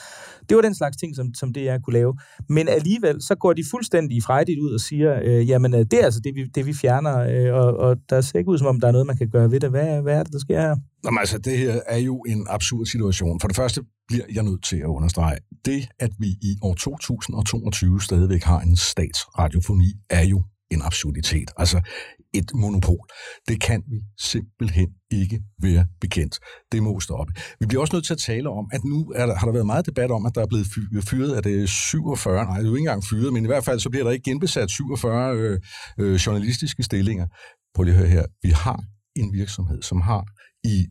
[0.49, 2.13] Det var den slags ting, som, som det jeg kunne lave.
[2.49, 6.03] Men alligevel, så går de fuldstændig frejdigt ud og siger, øh, jamen, øh, det er
[6.03, 8.79] altså det, vi, det, vi fjerner, øh, og, og der ser ikke ud, som om
[8.79, 9.69] der er noget, man kan gøre ved det.
[9.69, 10.75] Hvad, hvad er det, der sker her?
[11.05, 13.39] Jamen altså, det her er jo en absurd situation.
[13.39, 18.01] For det første bliver jeg nødt til at understrege, det, at vi i år 2022
[18.01, 21.51] stadigvæk har en statsradiofoni, er jo en absurditet.
[21.57, 21.81] Altså
[22.33, 23.07] et monopol.
[23.47, 26.39] Det kan vi simpelthen ikke være bekendt.
[26.71, 27.33] Det må stoppe.
[27.59, 29.65] Vi bliver også nødt til at tale om, at nu er der, har der været
[29.65, 30.67] meget debat om, at der er blevet
[31.09, 33.63] fyret, at det er 47, nej, det er jo ikke engang fyret, men i hvert
[33.63, 35.59] fald så bliver der ikke genbesat 47 øh,
[35.99, 37.25] øh, journalistiske stillinger.
[37.75, 38.25] Prøv lige at høre her.
[38.43, 38.83] Vi har
[39.19, 40.25] en virksomhed, som har
[40.63, 40.85] i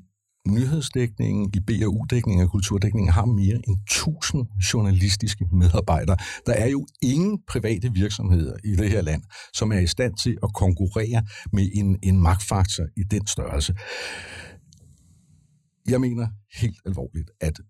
[0.49, 6.17] nyhedsdækningen, i BAU-dækningen og kulturdækningen har mere end 1000 journalistiske medarbejdere.
[6.47, 9.23] Der er jo ingen private virksomheder i det her land,
[9.55, 13.75] som er i stand til at konkurrere med en, en magtfaktor i den størrelse.
[15.89, 16.27] Jeg mener
[16.61, 17.61] helt alvorligt, at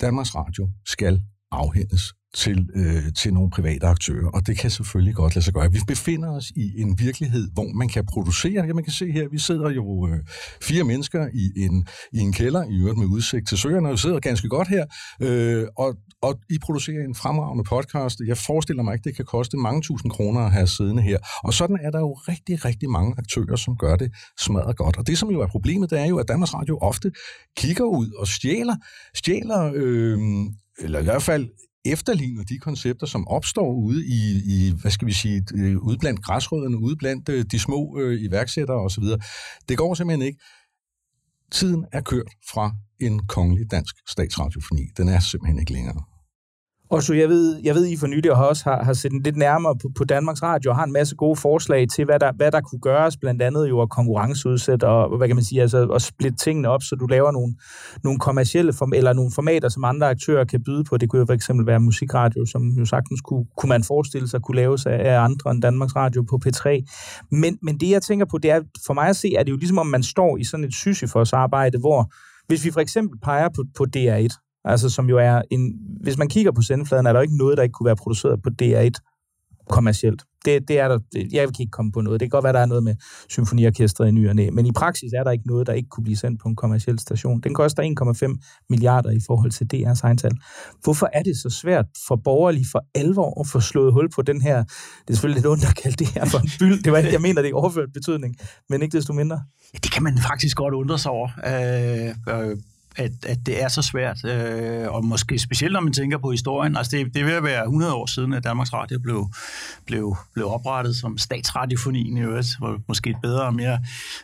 [0.00, 2.02] Danmarks Radio skal afhændes
[2.34, 5.72] til, øh, til nogle private aktører, og det kan selvfølgelig godt lade sig gøre.
[5.72, 8.66] Vi befinder os i en virkelighed, hvor man kan producere.
[8.66, 10.18] Ja, man kan se her, vi sidder jo øh,
[10.62, 13.98] fire mennesker i en, i en kælder, i øvrigt med udsigt til søerne, og vi
[13.98, 14.84] sidder ganske godt her,
[15.22, 18.20] øh, og, og I producerer en fremragende podcast.
[18.26, 21.18] Jeg forestiller mig ikke, det kan koste mange tusind kroner at have siddende her.
[21.44, 24.96] Og sådan er der jo rigtig, rigtig mange aktører, som gør det smadret godt.
[24.96, 27.12] Og det, som jo er problemet, det er jo, at Danmarks Radio ofte
[27.56, 28.76] kigger ud og stjæler,
[29.14, 30.18] stjæler øh,
[30.80, 31.48] eller i hvert fald
[31.92, 36.22] efterligner de koncepter, som opstår ude i, i hvad skal vi sige, øh, ude blandt
[36.22, 39.04] græsrødderne, ude blandt øh, de små øh, iværksættere osv.
[39.68, 40.38] Det går simpelthen ikke.
[41.52, 44.82] Tiden er kørt fra en kongelig dansk statsradiofoni.
[44.96, 46.17] Den er simpelthen ikke længere.
[46.90, 49.76] Og så jeg ved, jeg ved, I for nylig også har, har set lidt nærmere
[49.82, 52.60] på, på Danmarks Radio og har en masse gode forslag til, hvad der, hvad der
[52.60, 56.38] kunne gøres, blandt andet jo at konkurrenceudsætte og, hvad kan man sige, altså at splitte
[56.38, 57.54] tingene op, så du laver nogle,
[58.04, 60.96] nogle kommercielle form, eller nogle formater, som andre aktører kan byde på.
[60.96, 64.40] Det kunne jo for eksempel være musikradio, som jo sagtens kunne, kunne man forestille sig
[64.42, 66.68] kunne laves af, af andre end Danmarks Radio på P3.
[67.30, 69.56] Men, men det, jeg tænker på, det er, for mig at se, at det jo
[69.56, 72.12] ligesom, om man står i sådan et Sisyfos arbejde, hvor
[72.46, 75.74] hvis vi for eksempel peger på, på DR1, Altså som jo er en...
[76.00, 78.42] Hvis man kigger på sendefladen, er der jo ikke noget, der ikke kunne være produceret
[78.42, 78.90] på DR1
[79.68, 80.22] kommercielt.
[80.44, 80.98] Det, det er der,
[81.32, 82.20] jeg kan ikke komme på noget.
[82.20, 82.94] Det kan godt være, der er noget med
[83.28, 86.04] symfoniorkestret i ny og næ, men i praksis er der ikke noget, der ikke kunne
[86.04, 87.40] blive sendt på en kommersiel station.
[87.40, 87.82] Den koster
[88.28, 90.32] 1,5 milliarder i forhold til DR's egental.
[90.84, 94.40] Hvorfor er det så svært for borgerlige for alvor at få slået hul på den
[94.42, 96.98] her, det er selvfølgelig lidt ondt at kalde det her for en byld, det var
[96.98, 98.36] jeg mener, det er overført betydning,
[98.68, 99.42] men ikke desto mindre.
[99.74, 101.28] Ja, det kan man faktisk godt undre sig over.
[101.46, 102.56] Øh, øh
[102.98, 106.76] at, at det er så svært, øh, og måske specielt når man tænker på historien.
[106.76, 109.26] Altså det, det vil være 100 år siden, at Danmarks Radio blev,
[109.86, 113.78] blev, blev oprettet som statsradiofonien i øvrigt, hvor måske et bedre og mere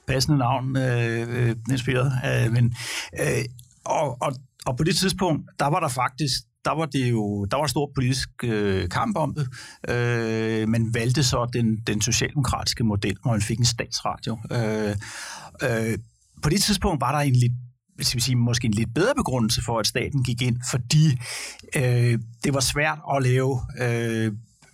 [0.06, 2.12] passende navn øh, øh inspireret.
[2.26, 2.74] Øh, men,
[3.20, 3.44] øh,
[3.84, 4.32] og, og,
[4.66, 6.34] og på det tidspunkt, der var der faktisk
[6.64, 9.48] der var det jo der var stor politisk øh, kamp om det.
[9.88, 14.38] Øh, man valgte så den, den socialdemokratiske model, hvor man fik en statsradio.
[14.52, 14.96] Øh,
[15.62, 15.98] øh,
[16.42, 17.52] på det tidspunkt var der en lidt
[18.00, 21.18] skal vi sige, måske en lidt bedre begrundelse for, at staten gik ind, fordi
[21.76, 24.32] øh, det var svært at lave øh,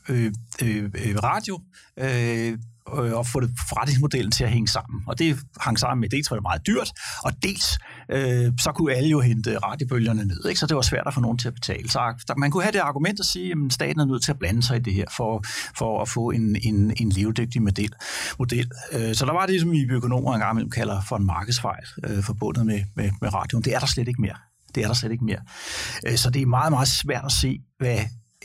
[0.08, 1.60] øh, øh, øh radio
[1.96, 2.58] øh,
[2.98, 5.02] Øh, og få det forretningsmodellen til at hænge sammen.
[5.06, 6.92] Og det hang sammen med, dels var det meget dyrt,
[7.24, 7.78] og dels
[8.10, 10.60] øh, så kunne alle jo hente radiobølgerne ned, ikke?
[10.60, 11.90] så det var svært at få nogen til at betale.
[11.90, 14.38] Så der, man kunne have det argument at sige, at staten er nødt til at
[14.38, 15.44] blande sig i det her, for,
[15.78, 17.92] for at få en, en, en levedygtig model.
[18.38, 18.70] model.
[18.92, 22.66] Øh, så der var det, som vi økonomer engang kalder for en markedsfejl øh, forbundet
[22.66, 23.64] med, med, med radioen.
[23.64, 24.36] Det er der slet ikke mere.
[24.74, 25.40] Det er der slet ikke mere.
[26.06, 27.98] Øh, så det er meget, meget svært at se, hvad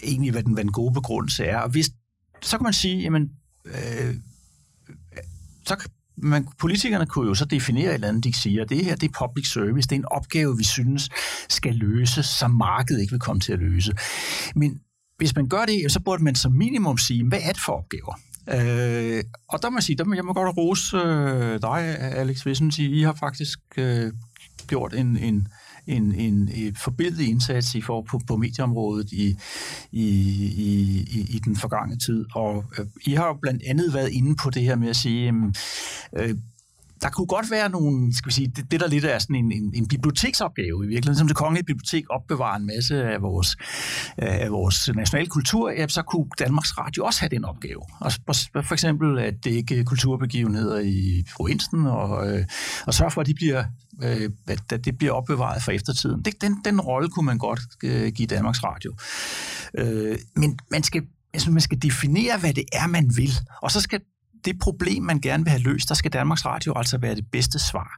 [0.03, 1.57] egentlig hvad den, hvad den gode begrundelse er.
[1.57, 1.91] Og hvis,
[2.41, 3.29] så kan man sige, jamen,
[3.65, 4.15] øh,
[5.67, 9.09] så man, politikerne kunne jo så definere et eller andet, de siger, det her det
[9.09, 11.09] er public service, det er en opgave, vi synes
[11.49, 13.93] skal løses, som markedet ikke vil komme til at løse.
[14.55, 14.81] Men
[15.17, 18.19] hvis man gør det, så burde man som minimum sige, hvad er det for opgaver?
[18.49, 22.45] Øh, og der må jeg sige, der må, jeg må godt rose øh, dig, Alex
[22.45, 24.11] Wissen, I har faktisk øh,
[24.67, 25.47] gjort en, en,
[25.87, 29.37] en, en, en forbedret indsats i for, på, på medieområdet i,
[29.91, 30.07] i,
[31.07, 32.25] i, i den forgangne tid.
[32.35, 35.33] Og øh, I har jo blandt andet været inde på det her med at sige,
[36.17, 36.35] øh,
[37.01, 39.51] der kunne godt være nogle, skal vi sige, det, det der lidt er sådan en,
[39.51, 43.57] en, en biblioteksopgave i virkeligheden, som det kongelige bibliotek opbevarer en masse af vores,
[44.17, 47.81] af vores nationale kultur, ja, så kunne Danmarks Radio også have den opgave.
[47.99, 48.11] Og
[48.65, 52.45] for eksempel at dække kulturbegivenheder i provinsen, og, øh,
[52.87, 53.63] og sørge for, at, de bliver,
[54.03, 56.21] øh, at det bliver opbevaret for eftertiden.
[56.21, 58.95] Det, den, den rolle kunne man godt øh, give Danmarks Radio.
[59.77, 61.03] Øh, men man skal
[61.33, 63.31] altså, man skal definere, hvad det er, man vil.
[63.61, 64.01] Og så skal
[64.45, 67.59] det problem, man gerne vil have løst, der skal Danmarks Radio altså være det bedste
[67.59, 67.97] svar.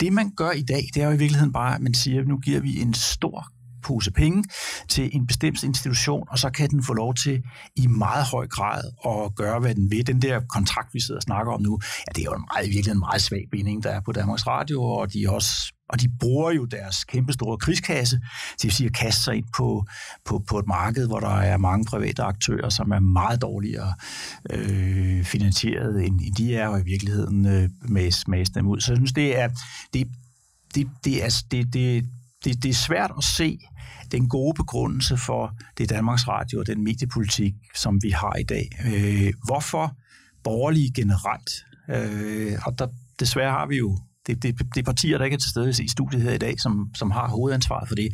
[0.00, 2.28] Det, man gør i dag, det er jo i virkeligheden bare, at man siger, at
[2.28, 3.53] nu giver vi en stor
[3.84, 4.44] pose penge
[4.88, 7.42] til en bestemt institution, og så kan den få lov til
[7.76, 10.06] i meget høj grad at gøre, hvad den vil.
[10.06, 12.70] Den der kontrakt, vi sidder og snakker om nu, ja, det er jo en meget,
[12.70, 16.00] virkelig en meget svag binding, der er på Danmarks Radio, og de er også og
[16.00, 18.20] de bruger jo deres kæmpestore krigskasse
[18.58, 19.86] til at, sige, at kaste sig ind på,
[20.24, 23.94] på, på et marked, hvor der er mange private aktører, som er meget dårligere
[24.50, 28.80] øh, finansieret, end de er, og i virkeligheden øh, mas, dem ud.
[28.80, 29.48] Så jeg synes, det er,
[29.92, 30.08] det,
[30.74, 32.04] det, det, er, det, det,
[32.44, 33.58] det, det er svært at se
[34.12, 38.70] den gode begrundelse for det Danmarks Radio og den mediepolitik, som vi har i dag.
[38.86, 39.96] Øh, hvorfor
[40.44, 41.50] borgerlige generelt?
[41.90, 42.86] Øh, og der,
[43.20, 45.88] desværre har vi jo det, det, det er partier, der ikke er til stede i
[45.88, 48.08] studiet her i dag, som, som har hovedansvaret for det.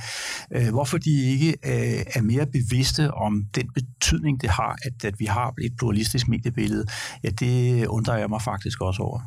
[0.54, 5.14] Øh, hvorfor de ikke øh, er mere bevidste om den betydning, det har, at, at
[5.18, 6.86] vi har et pluralistisk mediebillede,
[7.24, 9.20] ja, det undrer jeg mig faktisk også over.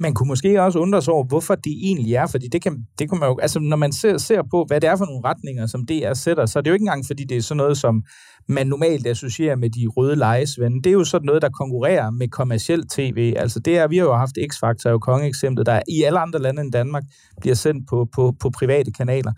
[0.00, 3.10] Man kunne måske også undre sig over, hvorfor det egentlig er, fordi det kan, det
[3.10, 5.66] kan man jo, altså når man ser, ser på, hvad det er for nogle retninger,
[5.66, 8.02] som DR sætter, så er det jo ikke engang, fordi det er sådan noget, som
[8.48, 10.82] man normalt associerer med de røde lejesvende.
[10.82, 13.34] Det er jo sådan noget, der konkurrerer med kommersiel tv.
[13.36, 16.62] Altså det er, vi har jo haft X-Factor, jo kongeeksemplet, der i alle andre lande
[16.62, 17.02] end Danmark
[17.40, 19.32] bliver sendt på, på, på private kanaler.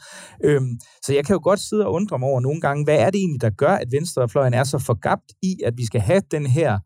[0.45, 3.11] Øhm, så jeg kan jo godt sidde og undre mig over nogle gange, hvad er
[3.11, 6.47] det egentlig, der gør, at venstrefløjen er så forgabt i, at vi skal have den
[6.47, 6.79] her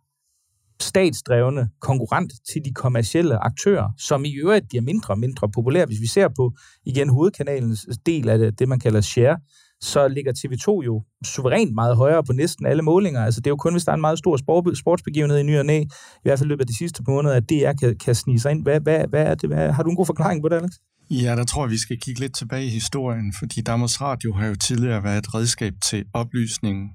[0.85, 5.87] statsdrevne konkurrent til de kommercielle aktører, som i øvrigt bliver mindre og mindre populære.
[5.87, 6.53] Hvis vi ser på
[6.87, 9.37] igen hovedkanalens del af det, det man kalder share,
[9.81, 13.25] så ligger TV2 jo suverænt meget højere på næsten alle målinger.
[13.25, 14.37] Altså det er jo kun, hvis der er en meget stor
[14.75, 15.89] sportsbegivenhed i ny og næ, i
[16.23, 18.63] hvert fald løbet af de sidste måneder, at DR kan, kan snige sig ind.
[18.63, 19.49] Hvad, hvad, hvad er det?
[19.49, 20.71] Hvad, har du en god forklaring på det, Alex?
[21.11, 24.47] Ja, der tror jeg, vi skal kigge lidt tilbage i historien, fordi Danmarks Radio har
[24.47, 26.91] jo tidligere været et redskab til oplysning,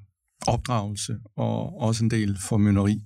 [0.48, 3.02] opdragelse og også en del formynderi.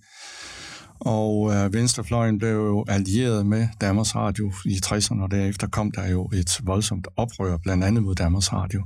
[1.06, 6.08] Og øh, Venstrefløjen blev jo allieret med Danmarks Radio i 60'erne, og derefter kom der
[6.08, 8.84] jo et voldsomt oprør, blandt andet mod Danmarks Radio.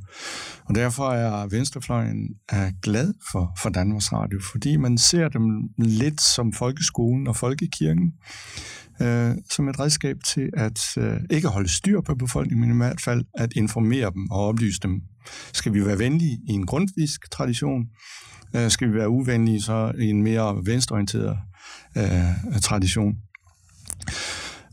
[0.65, 6.21] Og derfor er Venstrefløjen er glad for, for Danmarks Radio, fordi man ser dem lidt
[6.21, 8.13] som folkeskolen og folkekirken,
[9.01, 13.01] øh, som et redskab til at øh, ikke holde styr på befolkningen, men i hvert
[13.01, 15.01] fald at informere dem og oplyse dem.
[15.53, 17.85] Skal vi være venlige i en grundvisk tradition?
[18.55, 21.37] Øh, skal vi være uvenlige så i en mere venstreorienteret
[21.97, 23.13] øh, tradition.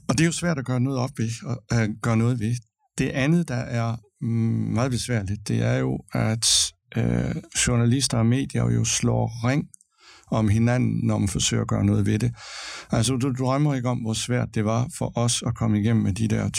[0.08, 2.54] Og det er jo svært at gøre noget op ved, og at gøre noget ved.
[2.98, 4.28] Det andet, der er mm,
[4.74, 7.34] meget besværligt, det er jo, at øh,
[7.66, 9.68] journalister og medier jo slår ring
[10.30, 12.32] om hinanden, når man forsøger at gøre noget ved det.
[12.90, 16.12] Altså, du drømmer ikke om, hvor svært det var for os at komme igennem med
[16.12, 16.50] de der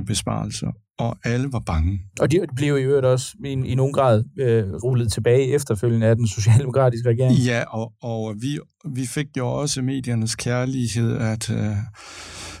[0.00, 2.00] 20% besparelser og alle var bange.
[2.20, 6.16] Og de blev i øvrigt også i, i nogen grad øh, rullet tilbage efterfølgende af
[6.16, 7.38] den socialdemokratiske regering.
[7.38, 8.58] Ja, og, og vi,
[8.94, 11.76] vi fik jo også mediernes kærlighed at, øh,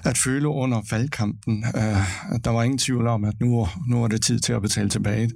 [0.06, 1.64] at føle under valgkampen.
[1.76, 4.88] Øh, der var ingen tvivl om, at nu, nu er det tid til at betale
[4.88, 5.30] tilbage.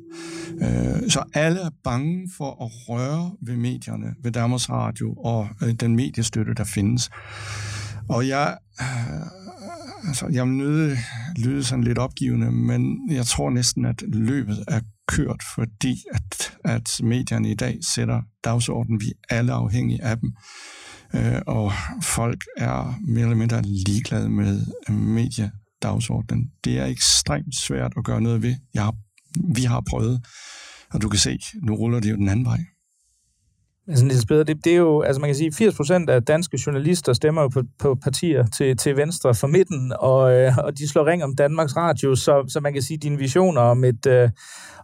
[0.62, 5.72] Øh, så alle er bange for at røre ved medierne, ved Danmarks Radio og øh,
[5.72, 7.10] den mediestøtte, der findes.
[8.08, 8.58] Og jeg...
[8.80, 9.26] Øh,
[10.08, 10.96] altså, jeg nød
[11.36, 16.90] lyde sådan lidt opgivende, men jeg tror næsten, at løbet er kørt, fordi at, at
[17.02, 19.00] medierne i dag sætter dagsordenen.
[19.00, 20.32] Vi er alle afhængige af dem.
[21.14, 26.50] Øh, og folk er mere eller mindre ligeglade med øh, mediedagsordenen.
[26.64, 28.54] Det er ekstremt svært at gøre noget ved.
[28.74, 28.94] Jeg har,
[29.54, 30.26] vi har prøvet,
[30.92, 32.58] og du kan se, nu ruller det jo den anden vej.
[33.88, 36.58] Altså, Niels Beder, det, det er jo, altså man kan sige, 80 procent af danske
[36.66, 40.88] journalister stemmer jo på, på partier til, til venstre for midten, og, øh, og de
[40.88, 44.30] slår ring om Danmarks Radio, så, så man kan sige, dine visioner om et, øh,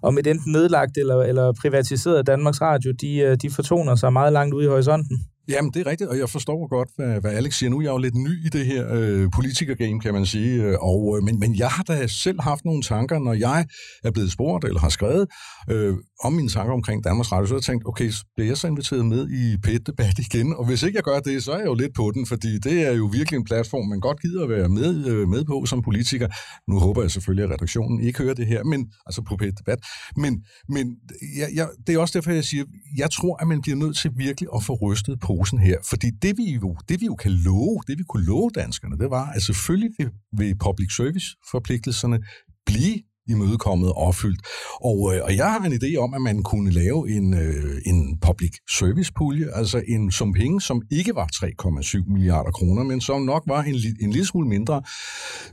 [0.03, 4.33] om et enten nedlagt eller, eller privatiseret Danmarks Radio, de, øh, de fortoner sig meget
[4.33, 5.19] langt ude i horisonten.
[5.49, 7.71] Jamen, det er rigtigt, og jeg forstår godt, hvad, hvad Alex siger.
[7.71, 10.77] Nu er jeg jo lidt ny i det her øh, politikergame, kan man sige, øh,
[10.81, 13.67] og, øh, men, men jeg har da selv haft nogle tanker, når jeg
[14.05, 15.27] er blevet spurgt eller har skrevet
[15.71, 18.67] øh, om mine tanker omkring Danmarks Radio, så har jeg tænkt, okay, bliver jeg så
[18.67, 20.55] inviteret med i PET-debat igen?
[20.55, 22.87] Og hvis ikke jeg gør det, så er jeg jo lidt på den, fordi det
[22.87, 25.83] er jo virkelig en platform, man godt gider at være med, øh, med på som
[25.83, 26.29] politiker.
[26.71, 29.79] Nu håber jeg selvfølgelig, at redaktionen ikke hører det her, men altså på PET-debat.
[30.17, 30.97] Men, men
[31.39, 32.65] jeg, jeg, det er også derfor, jeg siger,
[32.97, 35.79] jeg tror, at man bliver nødt til virkelig at få rystet på posen her.
[35.91, 39.11] Fordi det vi, jo, det vi jo kan love, det vi kunne love danskerne, det
[39.11, 42.19] var, at selvfølgelig vil, vil public service forpligtelserne
[42.67, 44.41] blive imødekommet og opfyldt.
[44.81, 48.19] Og, øh, og jeg har en idé om, at man kunne lave en, øh, en
[48.21, 53.23] public service pulje, altså en sum penge, som ikke var 3,7 milliarder kroner, men som
[53.23, 54.83] nok var en, en lille smule mindre,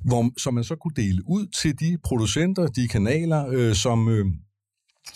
[0.03, 4.09] hvor, som man så kunne dele ud til de producenter, de kanaler, øh, som...
[4.09, 4.25] Øh,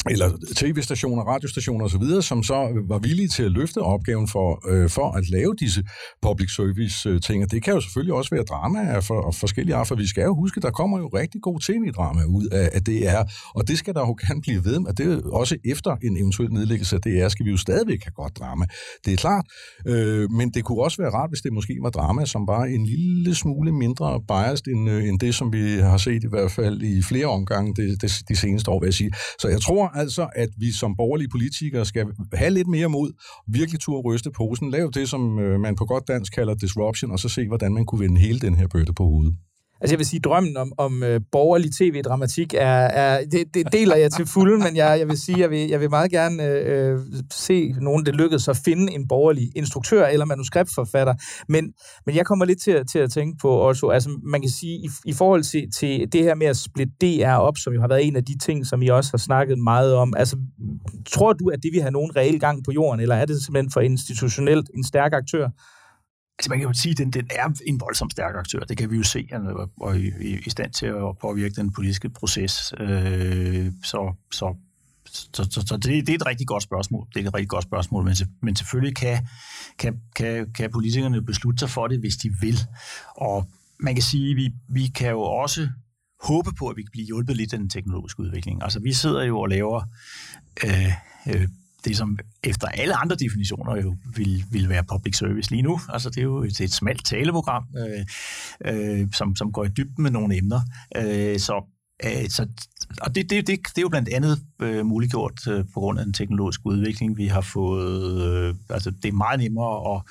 [0.09, 5.11] eller tv-stationer, radiostationer osv., som så var villige til at løfte opgaven for, øh, for
[5.11, 5.83] at lave disse
[6.21, 7.41] public service-ting.
[7.41, 9.95] Øh, og det kan jo selvfølgelig også være drama af for, og forskellige arter, for
[9.95, 13.21] vi skal jo huske, der kommer jo rigtig god tv-drama ud af, af DR,
[13.55, 14.93] og det skal der jo gerne blive ved med.
[14.93, 18.37] Det er også efter en eventuel nedlæggelse af DR, skal vi jo stadigvæk have godt
[18.39, 18.65] drama.
[19.05, 19.45] Det er klart,
[19.87, 22.85] øh, men det kunne også være rart, hvis det måske var drama, som var en
[22.85, 26.81] lille smule mindre biased end, øh, end det, som vi har set i hvert fald
[26.81, 29.11] i flere omgange de, de, de seneste år, vil jeg sige.
[29.39, 33.11] Så jeg tror, altså, at vi som borgerlige politikere skal have lidt mere mod,
[33.47, 37.19] virkelig tur ryste posen, lave det, som øh, man på godt dansk kalder disruption, og
[37.19, 39.35] så se, hvordan man kunne vende hele den her bøtte på hovedet.
[39.81, 43.95] Altså jeg vil sige, drømmen om, om øh, borgerlig tv-dramatik er, er det, det deler
[43.95, 46.93] jeg til fulde, men jeg, jeg vil sige, jeg vil, jeg vil meget gerne øh,
[46.93, 46.99] øh,
[47.31, 51.13] se nogen, det lykkedes at finde en borgerlig instruktør eller manuskriptforfatter.
[51.49, 51.73] Men,
[52.05, 54.89] men jeg kommer lidt til, til at tænke på også, altså man kan sige, i,
[55.05, 58.07] i forhold til, til det her med at splitte DR op, som jo har været
[58.07, 60.37] en af de ting, som I også har snakket meget om, altså
[61.09, 63.71] tror du, at det vil have nogen reel gang på jorden, eller er det simpelthen
[63.71, 65.49] for institutionelt en stærk aktør?
[66.39, 68.59] Altså man kan jo sige, at den, den er en voldsomt stærk aktør.
[68.59, 71.73] Det kan vi jo se, at han er i, i stand til at påvirke den
[71.73, 72.73] politiske proces.
[72.79, 74.55] Øh, så så,
[75.33, 77.07] så, så, så det, det er et rigtig godt spørgsmål.
[77.13, 79.27] Det er et rigtig godt spørgsmål, men, men selvfølgelig kan,
[79.79, 82.59] kan, kan, kan politikerne beslutte sig for det, hvis de vil.
[83.15, 85.69] Og man kan sige, at vi, vi kan jo også
[86.23, 88.63] håbe på, at vi kan blive hjulpet lidt af den teknologiske udvikling.
[88.63, 89.81] Altså vi sidder jo og laver
[90.65, 90.93] øh,
[91.27, 91.47] øh,
[91.85, 95.79] det, som efter alle andre definitioner jo vil, vil være public service lige nu.
[95.89, 98.05] Altså det er jo et, et smalt taleprogram, øh,
[98.65, 100.61] øh, som, som går i dybden med nogle emner.
[100.95, 101.63] Øh, så
[102.05, 102.47] øh, så,
[103.01, 106.05] og det, det, det, det er jo blandt andet øh, muliggjort øh, på grund af
[106.05, 108.27] den teknologiske udvikling, vi har fået.
[108.27, 110.01] Øh, altså det er meget nemmere at,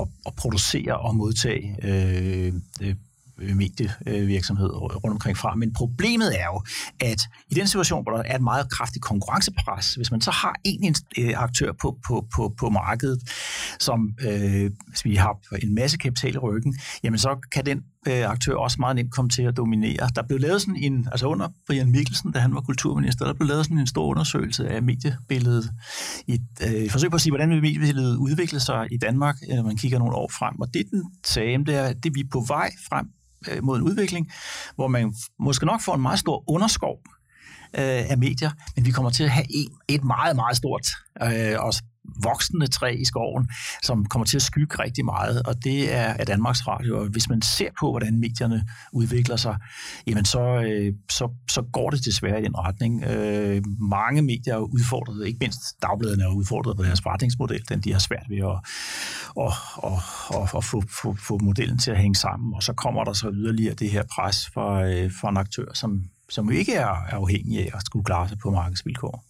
[0.00, 2.52] at, at producere og modtage øh,
[2.82, 2.94] øh
[3.40, 5.54] Øh, medievirksomhed rundt omkring fra.
[5.54, 6.62] Men problemet er jo,
[7.00, 7.20] at
[7.50, 10.94] i den situation, hvor der er et meget kraftigt konkurrencepres, hvis man så har en
[11.18, 13.20] øh, aktør på, på, på, på markedet,
[13.80, 18.30] som øh, hvis vi har en masse kapital i ryggen, jamen så kan den øh,
[18.30, 20.08] aktør også meget nemt komme til at dominere.
[20.14, 23.48] Der blev lavet sådan en, altså under Brian Mikkelsen, da han var kulturminister, der blev
[23.48, 25.70] lavet sådan en stor undersøgelse af mediebilledet.
[26.26, 29.76] I øh, forsøg på at sige, hvordan vil mediebilledet udvikle sig i Danmark, når man
[29.76, 30.60] kigger nogle år frem.
[30.60, 33.06] Og det den sagde, det er, at det vi er på vej frem
[33.52, 34.32] øh, mod en udvikling,
[34.74, 36.98] hvor man måske nok får en meget stor underskov
[37.78, 40.86] øh, af medier, men vi kommer til at have et, et meget, meget stort
[41.22, 41.72] øh, og
[42.22, 43.50] voksende træ i skoven,
[43.82, 46.98] som kommer til at skygge rigtig meget, og det er, er Danmarks Radio.
[47.00, 49.56] Og hvis man ser på, hvordan medierne udvikler sig,
[50.06, 53.04] jamen så, øh, så, så går det desværre i den retning.
[53.04, 57.92] Øh, mange medier er udfordret, ikke mindst dagbladene er udfordret på deres forretningsmodel, den de
[57.92, 58.58] har svært ved at,
[59.44, 59.52] at,
[59.84, 63.12] at, at, at få, få, få modellen til at hænge sammen, og så kommer der
[63.12, 67.16] så yderligere det her pres for, øh, for en aktør, som, som ikke er, er
[67.16, 69.24] afhængig af at skulle klare sig på markedsvilkår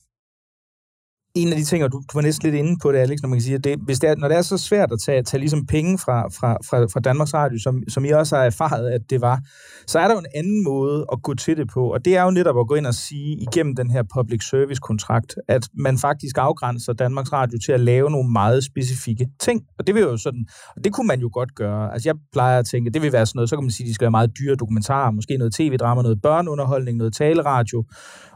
[1.37, 3.29] en af de ting, og du, du var næsten lidt inde på det, Alex, når
[3.29, 5.23] man kan sige, at det, hvis det er, når det er så svært at tage,
[5.23, 8.91] tage ligesom penge fra, fra, fra, fra Danmarks Radio, som, som I også har erfaret,
[8.91, 9.41] at det var,
[9.87, 12.23] så er der jo en anden måde at gå til det på, og det er
[12.23, 15.99] jo netop at gå ind og sige igennem den her public service kontrakt, at man
[15.99, 19.63] faktisk afgrænser Danmarks Radio til at lave nogle meget specifikke ting.
[19.79, 21.93] Og det vil jo sådan, og det kunne man jo godt gøre.
[21.93, 23.89] Altså jeg plejer at tænke, det vil være sådan noget, så kan man sige, at
[23.89, 27.85] de skal være meget dyre dokumentarer, måske noget tv-drama, noget børneunderholdning, noget taleradio,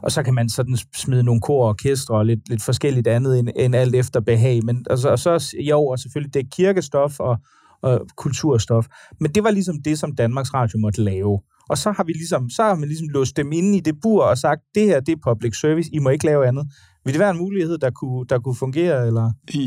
[0.03, 3.39] og så kan man sådan smide nogle kor og orkestre og lidt, lidt forskelligt andet
[3.39, 4.65] end, end alt efter behag.
[4.65, 7.37] Men altså, og så jo, og selvfølgelig det er kirkestof og,
[7.81, 8.85] og kulturstof.
[9.19, 11.39] Men det var ligesom det, som Danmarks Radio måtte lave.
[11.69, 14.23] Og så har vi ligesom, så har man ligesom låst dem inde i det bur
[14.23, 16.65] og sagt, det her, det er public service, I må ikke lave andet.
[17.05, 19.07] Vil det være en mulighed, der kunne, der kunne fungere?
[19.07, 19.31] Eller?
[19.53, 19.65] I,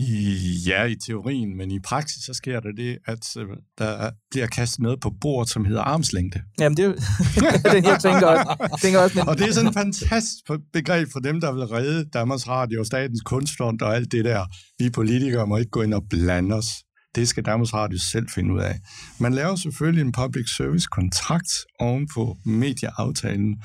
[0.67, 3.47] ja, i teorien, men i praksis så sker der det, at øh,
[3.79, 6.41] der bliver kastet noget på bordet, som hedder armslængde.
[6.61, 6.91] Jamen, det er
[7.73, 8.79] det, jeg tænker også.
[8.83, 9.29] Tænker også men...
[9.29, 13.21] Og det er sådan et fantastisk begreb for dem, der vil redde Danmarks Radio Statens
[13.21, 14.45] Kunstfond og alt det der.
[14.79, 16.67] Vi politikere må ikke gå ind og blande os.
[17.15, 18.81] Det skal Danmarks Radio selv finde ud af.
[19.21, 23.63] Man laver selvfølgelig en public service kontrakt oven på medieaftalen,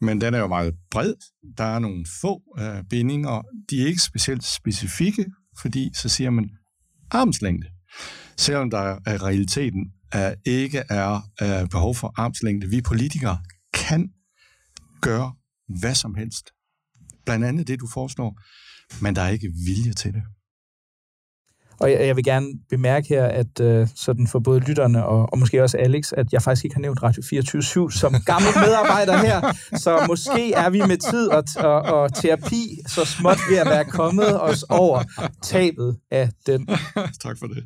[0.00, 1.14] men den er jo meget bred.
[1.58, 3.42] Der er nogle få øh, bindinger.
[3.70, 5.26] De er ikke specielt specifikke,
[5.60, 6.50] fordi så siger man
[7.10, 7.66] armslængde.
[8.36, 12.66] Selvom der er realiteten uh, ikke er øh, behov for armslængde.
[12.66, 13.38] Vi politikere
[13.74, 14.10] kan
[15.00, 15.34] gøre
[15.80, 16.50] hvad som helst.
[17.24, 18.40] Blandt andet det, du foreslår,
[19.02, 20.22] men der er ikke vilje til det.
[21.80, 25.38] Og jeg, jeg vil gerne bemærke her, at uh, sådan for både lytterne og, og
[25.38, 29.40] måske også Alex, at jeg faktisk ikke har nævnt Radio 24 som gammel medarbejder her.
[29.76, 33.84] Så måske er vi med tid og, og, og terapi så småt ved at være
[33.84, 35.02] kommet os over
[35.42, 36.68] tabet af den.
[37.22, 37.64] tak for det.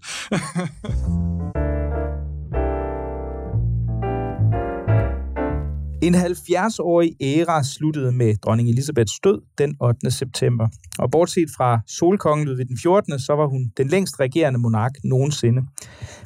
[6.03, 10.11] En 70-årig æra sluttede med dronning Elisabeths død den 8.
[10.11, 10.69] september.
[10.99, 15.63] Og bortset fra solkongen Ludvig den 14., så var hun den længst regerende monark nogensinde.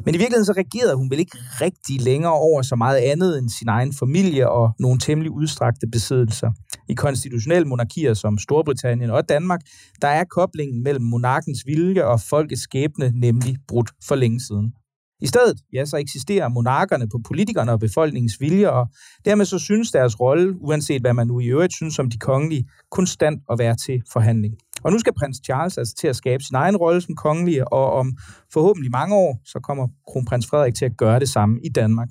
[0.05, 3.49] Men i virkeligheden så regerede hun vel ikke rigtig længere over så meget andet end
[3.49, 6.51] sin egen familie og nogle temmelig udstrakte besiddelser.
[6.89, 9.61] I konstitutionelle monarkier som Storbritannien og Danmark,
[10.03, 14.73] der er koblingen mellem monarkens vilje og folkets skæbne nemlig brudt for længe siden.
[15.21, 18.87] I stedet, ja, så eksisterer monarkerne på politikerne og befolkningens vilje, og
[19.25, 22.69] dermed så synes deres rolle, uanset hvad man nu i øvrigt synes om de kongelige,
[22.91, 24.55] konstant at være til forhandling.
[24.83, 27.93] Og nu skal prins Charles altså til at skabe sin egen rolle som kongelige, og
[27.93, 28.13] om
[28.53, 32.09] forhåbentlig mange år, så kommer kronprins Frederik til at gøre det samme i Danmark.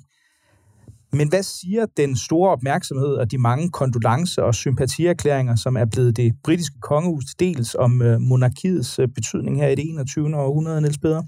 [1.12, 6.16] Men hvad siger den store opmærksomhed og de mange kondolence- og sympatierklæringer, som er blevet
[6.16, 10.36] det britiske kongehus dels om øh, monarkiets øh, betydning her i det 21.
[10.36, 11.22] århundrede, Niels Peder?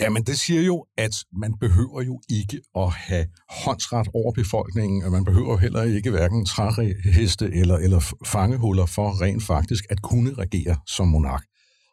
[0.00, 3.26] Jamen, det siger jo, at man behøver jo ikke at have
[3.64, 9.42] håndsret over befolkningen, og man behøver heller ikke hverken træheste eller, eller fangehuller for rent
[9.42, 11.42] faktisk at kunne regere som monark.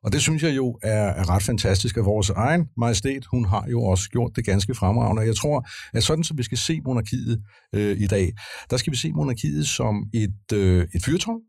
[0.03, 3.65] Og det synes jeg jo er, er ret fantastisk, at vores egen majestæt, hun har
[3.71, 5.21] jo også gjort det ganske fremragende.
[5.21, 7.41] Jeg tror, at sådan som vi skal se monarkiet
[7.75, 8.31] øh, i dag,
[8.69, 11.41] der skal vi se monarkiet som et, øh, et fyrtårn,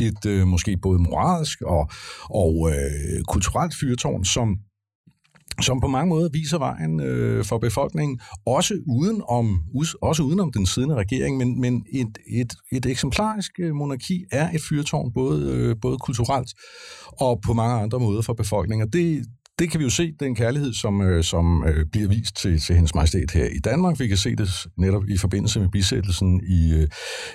[0.00, 1.90] et øh, måske både moralsk og,
[2.30, 4.56] og øh, kulturelt fyrtårn, som
[5.60, 9.60] som på mange måder viser vejen øh, for befolkningen, også uden om,
[10.02, 14.50] også uden om den siddende regering, men, men et, et, et eksemplarisk øh, monarki er
[14.50, 16.48] et fyrtårn, både, øh, både kulturelt
[17.20, 18.86] og på mange andre måder for befolkningen.
[18.86, 19.24] Og det,
[19.58, 22.74] det kan vi jo se, den kærlighed, som, øh, som øh, bliver vist til, til
[22.74, 24.00] hendes majestæt her i Danmark.
[24.00, 24.48] Vi kan se det
[24.78, 26.88] netop i forbindelse med bisættelsen i, øh,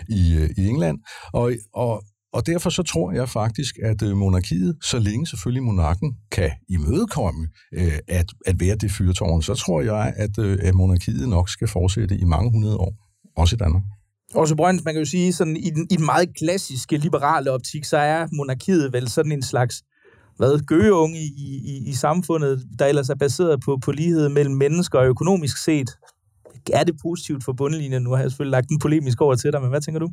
[0.10, 0.98] i, øh, i England.
[1.34, 2.04] Og, og
[2.34, 7.48] og derfor så tror jeg faktisk, at øh, monarkiet, så længe selvfølgelig monarken kan imødekomme
[7.74, 11.68] øh, at, at være det fyrtårn, så tror jeg, at, øh, at monarkiet nok skal
[11.68, 12.94] fortsætte i mange hundrede år,
[13.38, 13.84] også i Danmark.
[14.34, 17.86] Også Brøns, man kan jo sige, sådan i den, i den meget klassiske liberale optik,
[17.86, 19.84] så er monarkiet vel sådan en slags
[20.38, 25.00] hvad, gøgeunge i, i, i samfundet, der ellers er baseret på, på lighed mellem mennesker
[25.00, 25.90] og økonomisk set.
[26.74, 28.02] Er det positivt for bundlinjen?
[28.02, 30.10] Nu har jeg selvfølgelig lagt en polemisk over til dig, men hvad tænker du?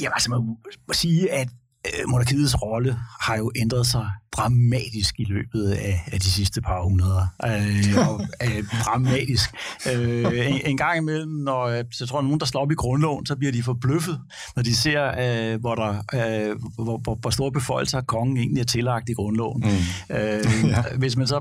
[0.00, 0.40] Jamen altså, man
[0.88, 1.48] må sige, at
[1.86, 6.82] øh, monarkiets rolle har jo ændret sig dramatisk i løbet af, af de sidste par
[6.82, 7.26] hundreder.
[7.46, 9.50] Øh, og, øh, dramatisk.
[9.92, 13.26] Øh, en, en gang imellem, når øh, jeg tror, nogen, der slår op i grundloven,
[13.26, 14.20] så bliver de forbløffet,
[14.56, 18.64] når de ser, øh, hvor, der, øh, hvor, hvor, hvor store befolkninger kongen egentlig er
[18.64, 19.64] tillagt i grundloven.
[19.64, 20.16] Mm.
[20.16, 20.82] Øh, ja.
[20.98, 21.40] Hvis man så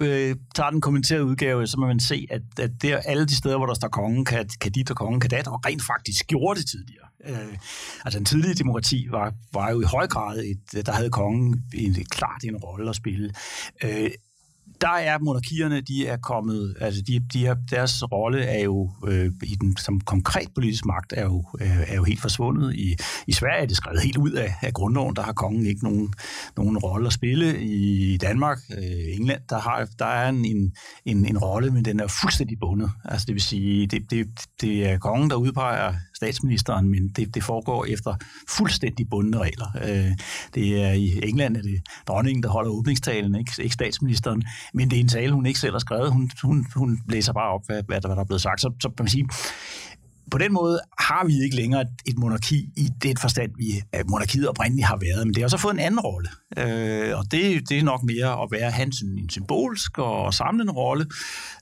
[0.00, 3.56] øh, tager den kommenterede udgave, så må man se, at, at der, alle de steder,
[3.56, 6.60] hvor der står kongen, kan, kan dit og kongen kan dat, og rent faktisk gjorde
[6.60, 7.06] det tidligere.
[7.26, 7.58] Øh,
[8.04, 11.94] altså en tidlige demokrati var, var jo i høj grad, et, der havde kongen en,
[11.94, 13.32] klart en rolle at spille.
[13.84, 14.10] Øh,
[14.80, 19.32] der er monarkierne, de er kommet, altså de, de er, deres rolle er jo øh,
[19.42, 22.74] i den som konkret politisk magt er jo, øh, er jo helt forsvundet.
[22.74, 22.96] I,
[23.26, 26.12] I Sverige er det skrevet helt ud af, af grundloven, der har kongen ikke nogen,
[26.56, 27.62] nogen rolle at spille.
[27.62, 30.72] I Danmark, øh, England, der, har, der er en, en,
[31.04, 32.90] en, en rolle, men den er fuldstændig bundet.
[33.04, 34.26] Altså det vil sige, det, det,
[34.60, 38.14] det er kongen, der udpeger statsministeren, men det, det foregår efter
[38.48, 39.66] fuldstændig bundne regler.
[39.82, 40.12] Øh,
[40.54, 44.42] det er i England er det dronningen, der holder åbningstalen, ikke, ikke statsministeren,
[44.74, 46.12] men det er en tale, hun ikke selv har skrevet.
[46.12, 48.60] Hun, hun, hun læser bare op, hvad, hvad, der, hvad der er blevet sagt.
[48.60, 49.28] Så, så man sige,
[50.30, 54.48] på den måde har vi ikke længere et monarki i det forstand, vi at monarkiet
[54.48, 56.28] oprindeligt har været, men det har så fået en anden rolle.
[56.58, 61.06] Øh, og det, det er nok mere at være hans en symbolsk og samlende rolle,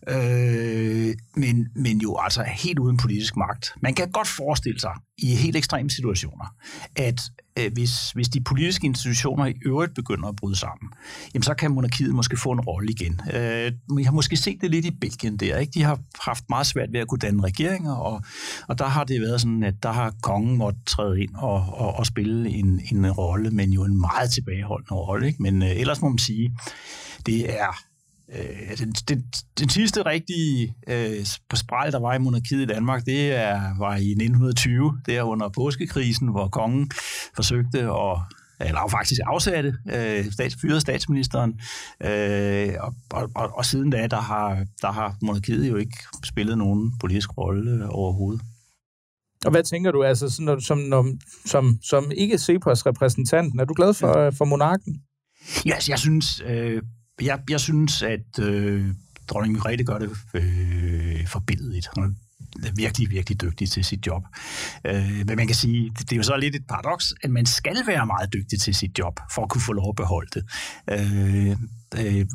[0.09, 3.75] øh, men, men jo altså helt uden politisk magt.
[3.83, 6.55] Man kan godt forestille sig i helt ekstreme situationer,
[6.97, 7.21] at
[7.59, 10.91] Øh, hvis, hvis de politiske institutioner i øvrigt begynder at bryde sammen,
[11.35, 13.21] jamen så kan monarkiet måske få en rolle igen.
[13.35, 15.59] Øh, vi har måske set det lidt i Belgien der.
[15.59, 15.71] Ikke?
[15.75, 18.23] De har haft meget svært ved at kunne danne regeringer, og,
[18.69, 21.95] og der har det været sådan, at der har kongen måtte træde ind og, og,
[21.95, 25.27] og spille en, en rolle, men jo en meget tilbageholdende rolle.
[25.27, 25.43] Ikke?
[25.43, 26.57] Men øh, ellers må man sige,
[27.27, 27.94] det er
[28.33, 29.25] Øh, den, den,
[29.59, 34.11] den sidste rigtige øh, spræl, der var i monarkiet i Danmark, det er, var i
[34.11, 36.91] 1920, der under påskekrisen, hvor kongen
[37.35, 38.19] forsøgte at
[38.61, 41.61] eller faktisk afsatte, øh, stats, fyrede statsministeren,
[42.01, 46.59] øh, og, og, og, og siden da, der har, der har monarkiet jo ikke spillet
[46.59, 48.43] nogen politisk rolle overhovedet.
[49.45, 51.07] Og hvad tænker du, altså, sådan, når, som, når,
[51.47, 54.29] som, som ikke Cepos repræsentanten, er du glad for, ja.
[54.29, 55.03] for monarken?
[55.67, 56.83] Ja, altså, jeg synes, øh,
[57.23, 58.87] jeg, jeg synes, at øh,
[59.29, 61.89] dronning Margrethe gør det øh, forbilledigt.
[61.95, 62.17] Hun
[62.63, 64.23] er virkelig, virkelig dygtig til sit job.
[64.85, 67.77] Øh, men man kan sige, det er jo så lidt et paradoks, at man skal
[67.87, 70.45] være meget dygtig til sit job, for at kunne få lov at beholde det.
[70.91, 71.51] Øh,
[71.99, 72.27] øh,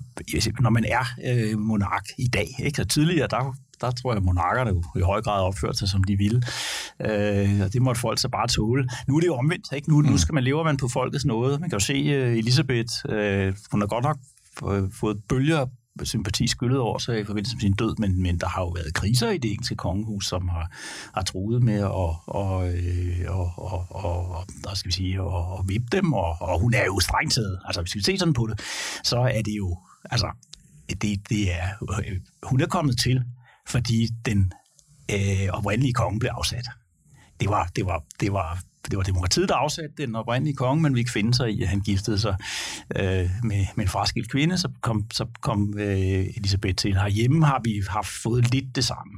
[0.60, 2.48] når man er øh, monark i dag.
[2.60, 2.76] Ikke?
[2.76, 6.04] Så tidligere, der der tror jeg, at monarkerne jo i høj grad opførte sig, som
[6.04, 6.42] de ville.
[7.02, 8.90] Øh, og det måtte folk så bare tåle.
[9.08, 9.68] Nu er det jo omvendt.
[9.76, 9.90] Ikke?
[9.90, 10.18] Nu, nu mm.
[10.18, 11.60] skal man leve man på folkets nåde.
[11.60, 14.18] Man kan jo se uh, Elisabeth, uh, hun har godt nok
[14.92, 15.66] fået bølger
[16.04, 18.94] sympati skyllet over sig i forbindelse med sin død, men, men der har jo været
[18.94, 20.72] kriser i det engelske kongehus, som har,
[21.14, 25.58] har truet med at og, og, øh, og, og, og, og, skal vi sige, og,
[25.58, 28.34] og vippe dem, og, og hun er jo strengt taget, altså hvis vi ser sådan
[28.34, 28.62] på det,
[29.04, 29.78] så er det jo,
[30.12, 30.32] altså,
[31.02, 31.68] det, det er,
[32.44, 33.24] hun er kommet til,
[33.68, 34.52] fordi den
[35.12, 36.66] øh, oprindelige konge blev afsat.
[37.40, 38.62] Det var, det var, det var
[38.92, 41.68] det var demokratiet, der afsatte den oprindelige konge, men vi ikke finde sig i, at
[41.68, 42.36] han giftede sig
[42.96, 46.94] øh, med, med en fraskilt kvinde, så kom, så kom øh, Elisabeth til.
[46.94, 49.14] Herhjemme har vi haft fået lidt det samme.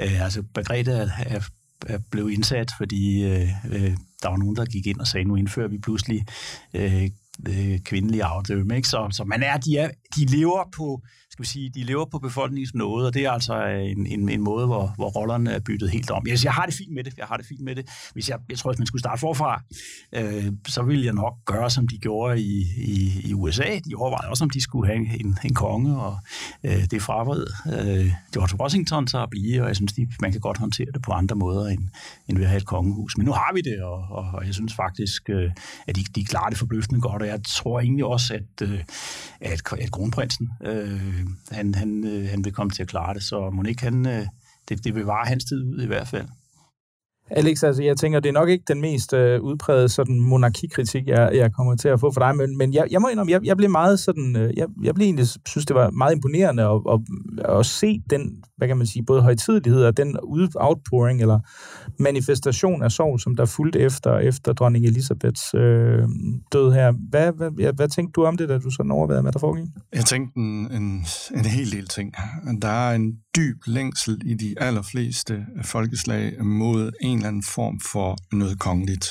[0.00, 1.40] Øh, altså, Margrethe er, er,
[1.86, 5.36] er blevet indsat, fordi øh, øh, der var nogen, der gik ind og sagde, nu
[5.36, 6.26] indfører vi pludselig
[6.74, 7.10] øh,
[7.48, 8.76] øh, kvindelige afdømme.
[8.76, 8.88] Ikke?
[8.88, 11.02] Så, så man er, de, er, de lever på
[11.38, 14.40] skal vi sige, de lever på befolkningens nåde, og det er altså en, en, en
[14.40, 16.26] måde, hvor, hvor rollerne er byttet helt om.
[16.26, 17.90] Jeg, jeg har det fint med det, jeg har det fint med det.
[18.12, 19.62] Hvis jeg, jeg tror, hvis man skulle starte forfra,
[20.12, 23.78] øh, så ville jeg nok gøre, som de gjorde i, i, i USA.
[23.88, 26.18] De overvejede også, om de skulle have en, en konge, og
[26.64, 30.40] øh, det fravred øh, George Washington så at blive, og jeg synes, de, man kan
[30.40, 31.88] godt håndtere det på andre måder, end,
[32.28, 33.16] end ved at have et kongehus.
[33.16, 35.50] Men nu har vi det, og, og, og jeg synes faktisk, øh,
[35.86, 38.80] at de, de klarer det forbløffende godt, og jeg tror egentlig også, at, øh,
[39.40, 43.22] at, at kronprinsen øh, han, han, øh, han vil komme til at klare det.
[43.22, 44.26] Så må ikke han, øh,
[44.68, 46.28] det, det vil vare hans tid ud i hvert fald.
[47.30, 51.30] Alex, altså jeg tænker, det er nok ikke den mest øh, udprægede sådan monarkikritik, jeg,
[51.34, 53.56] jeg kommer til at få for dig, men, men jeg, jeg må indrømme, jeg, jeg
[53.56, 57.00] blev meget sådan, øh, jeg, jeg blev egentlig, synes det var meget imponerende at, at,
[57.58, 60.16] at se den, hvad kan man sige, både højtidelighed og den
[60.54, 61.38] outpouring eller
[61.98, 66.02] manifestation af sorg, som der fulgte efter, efter dronning Elisabeths øh,
[66.52, 66.92] død her.
[67.10, 69.68] Hvad, hvad, hvad, hvad tænkte du om det, da du sådan overvejede, hvad der foregik?
[69.94, 71.04] Jeg tænkte en, en,
[71.34, 72.14] en hel del ting.
[72.62, 78.16] Der er en dyb længsel i de allerfleste folkeslag mod en eller anden form for
[78.32, 79.06] noget kongeligt.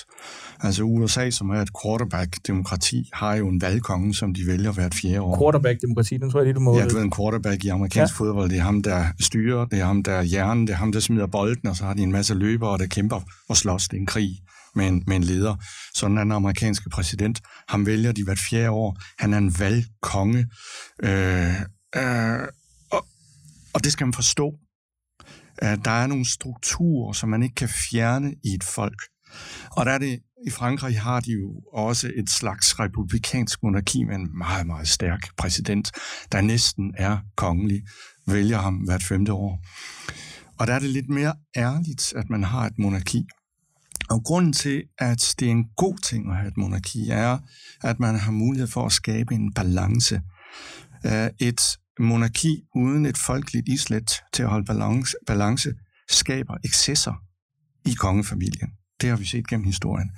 [0.60, 5.22] Altså USA, som er et quarterback-demokrati, har jo en valgkonge, som de vælger hvert fjerde
[5.22, 5.38] år.
[5.38, 6.78] Quarterback-demokrati, den tror jeg lige, du må...
[6.78, 8.26] Ja, du ved, en quarterback i amerikansk ja.
[8.26, 10.92] fodbold, det er ham, der styrer, det er ham, der er hjernen, det er ham,
[10.92, 13.88] der smider bolden, og så har de en masse løbere, der kæmper og slås.
[13.88, 14.30] Det er en krig
[14.76, 15.56] med en, med en leder.
[15.96, 17.42] Sådan er den amerikanske præsident.
[17.70, 18.98] Ham vælger de hvert fjerde år.
[19.20, 20.48] Han er en valgkonge.
[21.04, 21.62] Øh,
[21.96, 22.40] øh,
[22.92, 23.06] og,
[23.74, 24.54] og det skal man forstå.
[25.62, 29.02] Uh, der er nogle strukturer, som man ikke kan fjerne i et folk.
[29.72, 34.16] Og der er det, i Frankrig har de jo også et slags republikansk monarki med
[34.16, 35.92] en meget, meget stærk præsident,
[36.32, 37.82] der næsten er kongelig,
[38.28, 39.66] vælger ham hvert femte år.
[40.60, 43.28] Og der er det lidt mere ærligt, at man har et monarki.
[44.10, 47.38] Og grunden til, at det er en god ting at have et monarki, er,
[47.84, 50.22] at man har mulighed for at skabe en balance.
[51.40, 51.62] Et
[52.00, 55.74] monarki uden et folkeligt islet til at holde balance, balance
[56.10, 57.14] skaber excesser
[57.86, 58.70] i kongefamilien.
[59.02, 60.12] Det har vi set gennem historien.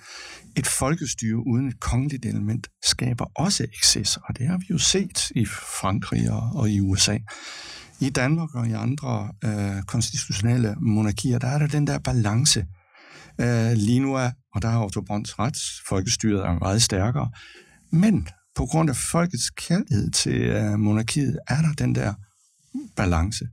[0.55, 5.31] Et folkestyre uden et kongeligt element skaber også excesser, og det har vi jo set
[5.35, 7.17] i Frankrig og, og i USA.
[7.99, 12.65] I Danmark og i andre øh, konstitutionelle monarkier, der er der den der balance.
[13.41, 15.57] Øh, lige nu er, og der har Otto Brons ret,
[15.87, 17.31] folkestyret er meget stærkere,
[17.91, 18.27] men
[18.59, 22.13] på grund af folkets kærlighed til øh, monarkiet, er der den der
[22.95, 23.47] balance.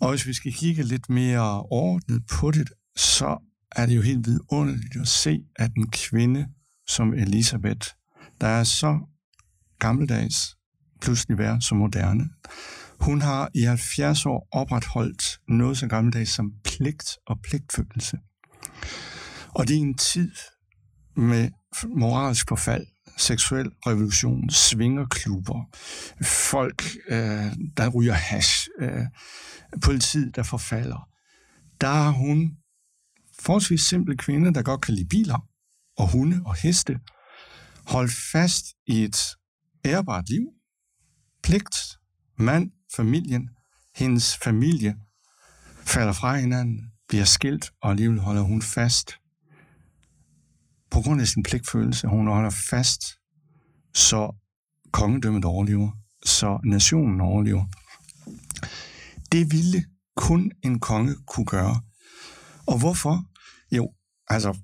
[0.00, 3.38] Og hvis vi skal kigge lidt mere ordnet på det, så
[3.72, 6.46] er det jo helt vidunderligt at se, at en kvinde
[6.88, 7.88] som Elisabeth,
[8.40, 8.98] der er så
[9.78, 10.36] gammeldags,
[11.00, 12.28] pludselig være så moderne.
[13.00, 18.18] Hun har i 70 år opretholdt noget så gammeldags som pligt og pligtfølelse.
[19.54, 20.30] Og det er en tid
[21.16, 21.50] med
[21.96, 22.86] moralsk forfald,
[23.16, 25.64] seksuel revolution, svingerklubber,
[26.24, 29.06] folk, øh, der ryger hash, øh,
[29.82, 31.08] politiet, der forfalder.
[31.80, 32.56] Der er hun
[33.40, 35.48] forholdsvis simple kvinde, der godt kan lide biler
[35.96, 37.00] og hunde og heste,
[37.86, 39.16] holdt fast i et
[39.84, 40.46] ærbart liv,
[41.42, 41.76] pligt,
[42.38, 43.48] mand, familien,
[43.96, 44.94] hendes familie
[45.86, 49.14] falder fra hinanden, bliver skilt, og alligevel holder hun fast
[50.94, 52.06] på grund af sin pligtfølelse.
[52.06, 53.02] Hun holder fast,
[53.94, 54.34] så
[54.92, 55.90] kongedømmet overlever,
[56.24, 57.64] så nationen overlever.
[59.32, 59.84] Det ville
[60.16, 61.80] kun en konge kunne gøre.
[62.66, 63.24] Og hvorfor?
[63.76, 63.92] Jo,
[64.28, 64.58] altså,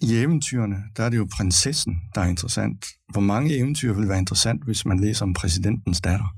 [0.00, 2.86] i eventyrene, der er det jo prinsessen, der er interessant.
[3.12, 6.36] Hvor mange eventyr vil være interessant, hvis man læser om præsidentens datter?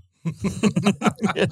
[1.35, 1.51] Det,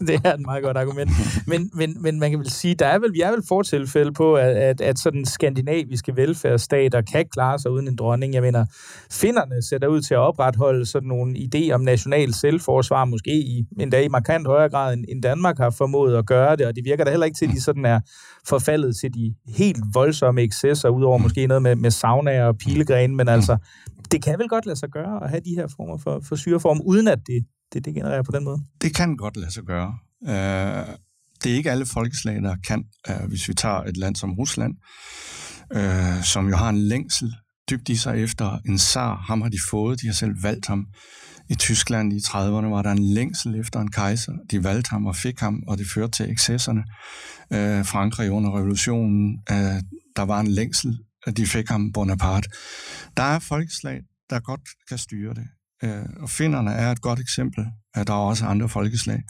[0.08, 1.10] det er et meget godt argument.
[1.46, 4.34] Men, men, men man kan vel sige, der er vel, vi er vel fortilfælde på,
[4.34, 8.34] at, at, at sådan skandinaviske velfærdsstater kan klare sig uden en dronning.
[8.34, 8.64] Jeg mener,
[9.10, 14.02] finnerne sætter ud til at opretholde sådan nogle idéer om national selvforsvar, måske i, endda
[14.02, 17.10] i markant højere grad, end Danmark har formået at gøre det, og det virker da
[17.10, 18.00] heller ikke til, at de sådan er
[18.48, 23.28] forfaldet til de helt voldsomme excesser, udover måske noget med, med sauna og pilegren, men
[23.28, 23.56] altså,
[24.14, 26.80] det kan vel godt lade sig gøre at have de her former for, for syreform,
[26.80, 28.58] uden at det det degenererer på den måde?
[28.82, 29.98] Det kan godt lade sig gøre.
[30.22, 30.86] Øh,
[31.42, 34.74] det er ikke alle folkeslag, der kan, øh, hvis vi tager et land som Rusland,
[35.72, 37.34] øh, som jo har en længsel
[37.70, 39.16] dybt i sig efter en zar.
[39.16, 40.86] Ham har de fået, de har selv valgt ham.
[41.50, 44.32] I Tyskland i 30'erne var der en længsel efter en kejser.
[44.50, 46.84] De valgte ham og fik ham, og det førte til excesserne.
[47.52, 49.82] Øh, Frankrig under revolutionen, øh,
[50.16, 50.98] der var en længsel,
[51.32, 52.48] de fik ham Bonaparte.
[53.16, 54.00] Der er folkeslag,
[54.30, 55.46] der godt kan styre det.
[55.84, 57.66] Øh, og finderne er et godt eksempel.
[57.94, 59.22] Der er også andre folkeslag.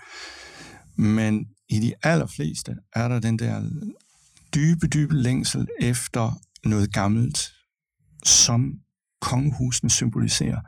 [0.96, 3.70] Men i de allerfleste er der den der
[4.54, 7.52] dybe, dybe længsel efter noget gammelt,
[8.24, 8.72] som
[9.20, 10.60] kongehusene symboliserer.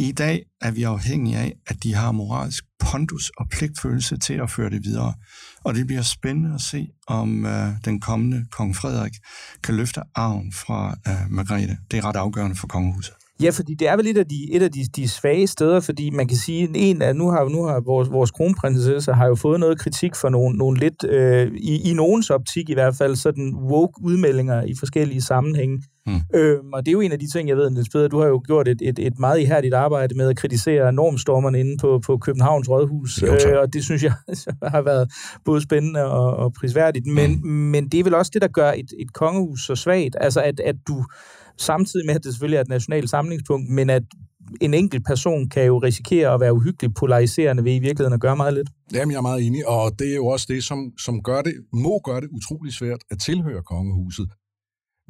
[0.00, 4.50] I dag er vi afhængige af, at de har moralsk pondus og pligtfølelse til at
[4.50, 5.14] føre det videre.
[5.64, 9.12] Og det bliver spændende at se, om øh, den kommende kong Frederik
[9.64, 11.76] kan løfte arven fra øh, Margrethe.
[11.90, 13.14] Det er ret afgørende for kongehuset.
[13.42, 16.10] Ja, fordi det er vel et af de, et af de, de svage steder, fordi
[16.10, 19.60] man kan sige, en af, nu har, nu har vores, vores kronprinsesse har jo fået
[19.60, 23.54] noget kritik for nogle, nogle lidt, øh, i, i nogens optik i hvert fald, sådan
[23.70, 25.82] woke udmeldinger i forskellige sammenhænge.
[26.06, 26.20] Mm.
[26.34, 28.26] Øhm, og det er jo en af de ting, jeg ved, Niels Peder, du har
[28.26, 32.16] jo gjort et, et, et meget ihærdigt arbejde med at kritisere normstormerne inde på, på
[32.16, 34.12] Københavns Rådhus, jo, øh, og det synes jeg
[34.74, 35.12] har været
[35.44, 37.48] både spændende og, og prisværdigt, men, mm.
[37.48, 40.60] men det er vel også det, der gør et, et kongehus så svagt, altså at,
[40.60, 41.04] at du
[41.58, 44.02] samtidig med, at det selvfølgelig er et nationalt samlingspunkt, men at
[44.60, 48.36] en enkelt person kan jo risikere at være uhyggeligt polariserende ved i virkeligheden at gøre
[48.36, 48.68] meget lidt.
[48.94, 51.54] Jamen, jeg er meget enig, og det er jo også det, som, som gør det,
[51.72, 54.28] må gøre det utrolig svært at tilhøre kongehuset.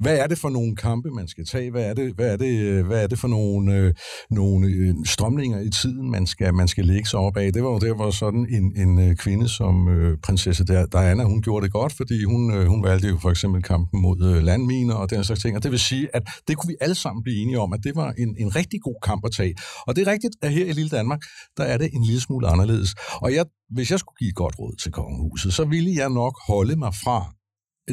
[0.01, 1.70] Hvad er det for nogle kampe, man skal tage?
[1.70, 3.94] Hvad er det, hvad er det, øh, hvad er det for nogle, øh,
[4.30, 7.53] nogle øh, strømninger i tiden, man skal, man skal lægge sig op af?
[7.53, 11.42] Det var jo der, hvor sådan en, en øh, kvinde som øh, prinsesse Diana, hun
[11.42, 14.94] gjorde det godt, fordi hun, øh, hun valgte jo for eksempel kampen mod øh, landminer
[14.94, 15.57] og den slags ting.
[15.57, 17.96] Og det vil sige, at det kunne vi alle sammen blive enige om, at det
[17.96, 19.55] var en, en rigtig god kamp at tage.
[19.86, 21.20] Og det er rigtigt, at her i lille Danmark,
[21.57, 22.94] der er det en lille smule anderledes.
[23.14, 26.34] Og jeg, hvis jeg skulle give et godt råd til kongehuset, så ville jeg nok
[26.49, 27.38] holde mig fra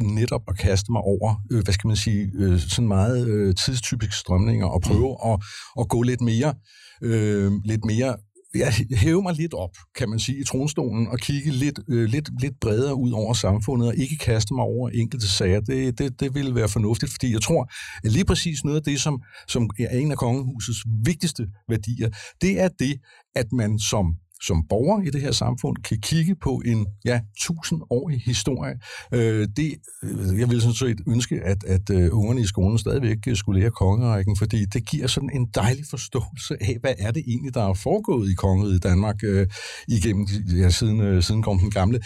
[0.03, 4.15] netop at kaste mig over, øh, hvad skal man sige, øh, sådan meget øh, tidstypiske
[4.15, 5.31] strømninger og prøve mm.
[5.31, 5.39] at,
[5.79, 6.53] at gå lidt mere,
[7.01, 8.15] øh, lidt mere
[8.55, 12.41] jeg hæve mig lidt op, kan man sige, i tronstolen og kigge lidt, øh, lidt,
[12.41, 15.59] lidt bredere ud over samfundet og ikke kaste mig over enkelte sager.
[15.59, 17.71] Det, det, det ville være fornuftigt, fordi jeg tror,
[18.03, 22.09] at lige præcis noget af det, som, som er en af kongehusets vigtigste værdier,
[22.41, 22.95] det er det,
[23.35, 28.21] at man som som borger i det her samfund kan kigge på en ja, tusindårig
[28.25, 28.75] historie.
[29.11, 29.73] Øh, det,
[30.03, 33.61] øh, jeg vil sådan set ønske, at, at uh, ungerne i skolen stadigvæk øh, skulle
[33.61, 37.69] lære kongerækken, fordi det giver sådan en dejlig forståelse af, hvad er det egentlig, der
[37.69, 39.47] er foregået i kongeriget i Danmark øh,
[39.87, 40.27] igennem
[40.57, 41.99] ja, siden, øh, siden kom den gamle.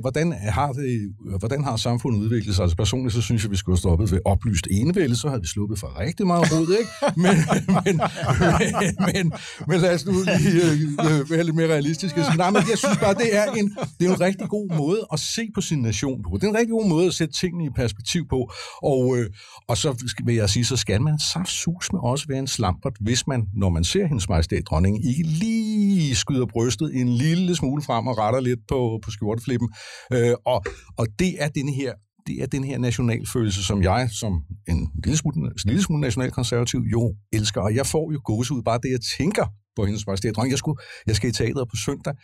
[0.00, 2.62] Hvordan, har det, hvordan har samfundet udviklet sig?
[2.62, 5.46] Altså personligt, så synes jeg, vi skulle have stoppet ved oplyst enevælde, så havde vi
[5.46, 6.90] sluppet for rigtig meget rod, ikke?
[7.16, 7.36] Men,
[7.84, 8.00] men,
[8.80, 9.32] men, men,
[9.68, 10.62] men lad os nu lige
[10.98, 12.24] uh, være lidt mere realistiske.
[12.24, 13.66] Så, nej, men jeg synes bare, det er, en,
[13.98, 16.30] det er en rigtig god måde at se på sin nation på.
[16.36, 18.50] Det er en rigtig god måde at sætte tingene i perspektiv på.
[18.82, 19.26] Og, øh,
[19.68, 23.26] og så vil jeg sige, så skal man sus med også være en slampert, hvis
[23.26, 28.06] man, når man ser hendes majestæt dronning, ikke lige skyder brystet en lille smule frem
[28.06, 29.68] og retter lidt på, på skjorteflippen.
[30.12, 30.64] Øh, og,
[30.96, 31.92] og det er den her
[32.26, 34.32] det er den her nationalfølelse, som jeg som
[34.68, 37.60] en lille smule, lille smule nationalkonservativ jo elsker.
[37.60, 39.46] Og jeg får jo gåsehud bare det, jeg tænker
[39.76, 40.50] på hendes majestæt dronning.
[40.50, 42.14] Jeg, skulle, jeg skal i teateret på søndag.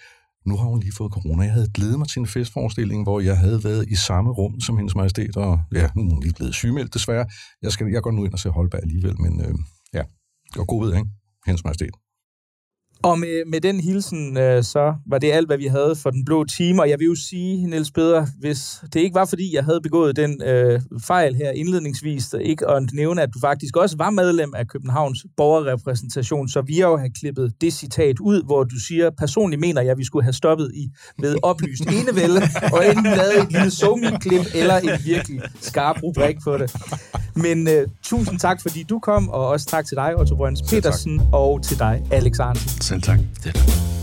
[0.46, 1.42] Nu har hun lige fået corona.
[1.42, 4.76] Jeg havde glædet mig til en festforestilling, hvor jeg havde været i samme rum som
[4.76, 7.26] hendes majestæt, og ja, nu er hun lige blevet sygemeldt desværre.
[7.62, 9.54] Jeg, skal, jeg går nu ind og ser Holberg alligevel, men øh,
[9.94, 10.02] ja,
[10.58, 11.08] og god ved, ikke?
[11.46, 11.94] Hendes majestæt.
[13.04, 16.24] Og med, med den hilsen, øh, så var det alt, hvad vi havde for den
[16.24, 16.82] blå time.
[16.82, 20.16] Og jeg vil jo sige, Niels Peder, hvis det ikke var, fordi jeg havde begået
[20.16, 24.68] den øh, fejl her indledningsvis, ikke at nævne, at du faktisk også var medlem af
[24.68, 29.60] Københavns borgerrepræsentation, så vi har jo have klippet det citat ud, hvor du siger, personligt
[29.60, 30.88] mener jeg, at vi skulle have stoppet i
[31.18, 32.40] ved oplyst enevælde,
[32.72, 36.74] og enten lavet et lille somi-klip eller en virkelig skarp rubrik på det.
[37.34, 41.22] Men øh, tusind tak, fordi du kom, og også tak til dig, Otto Brøns Petersen,
[41.32, 42.91] og til dig, Alex Arnsen.
[42.92, 43.18] Selv tak.
[43.42, 44.01] Selv tak.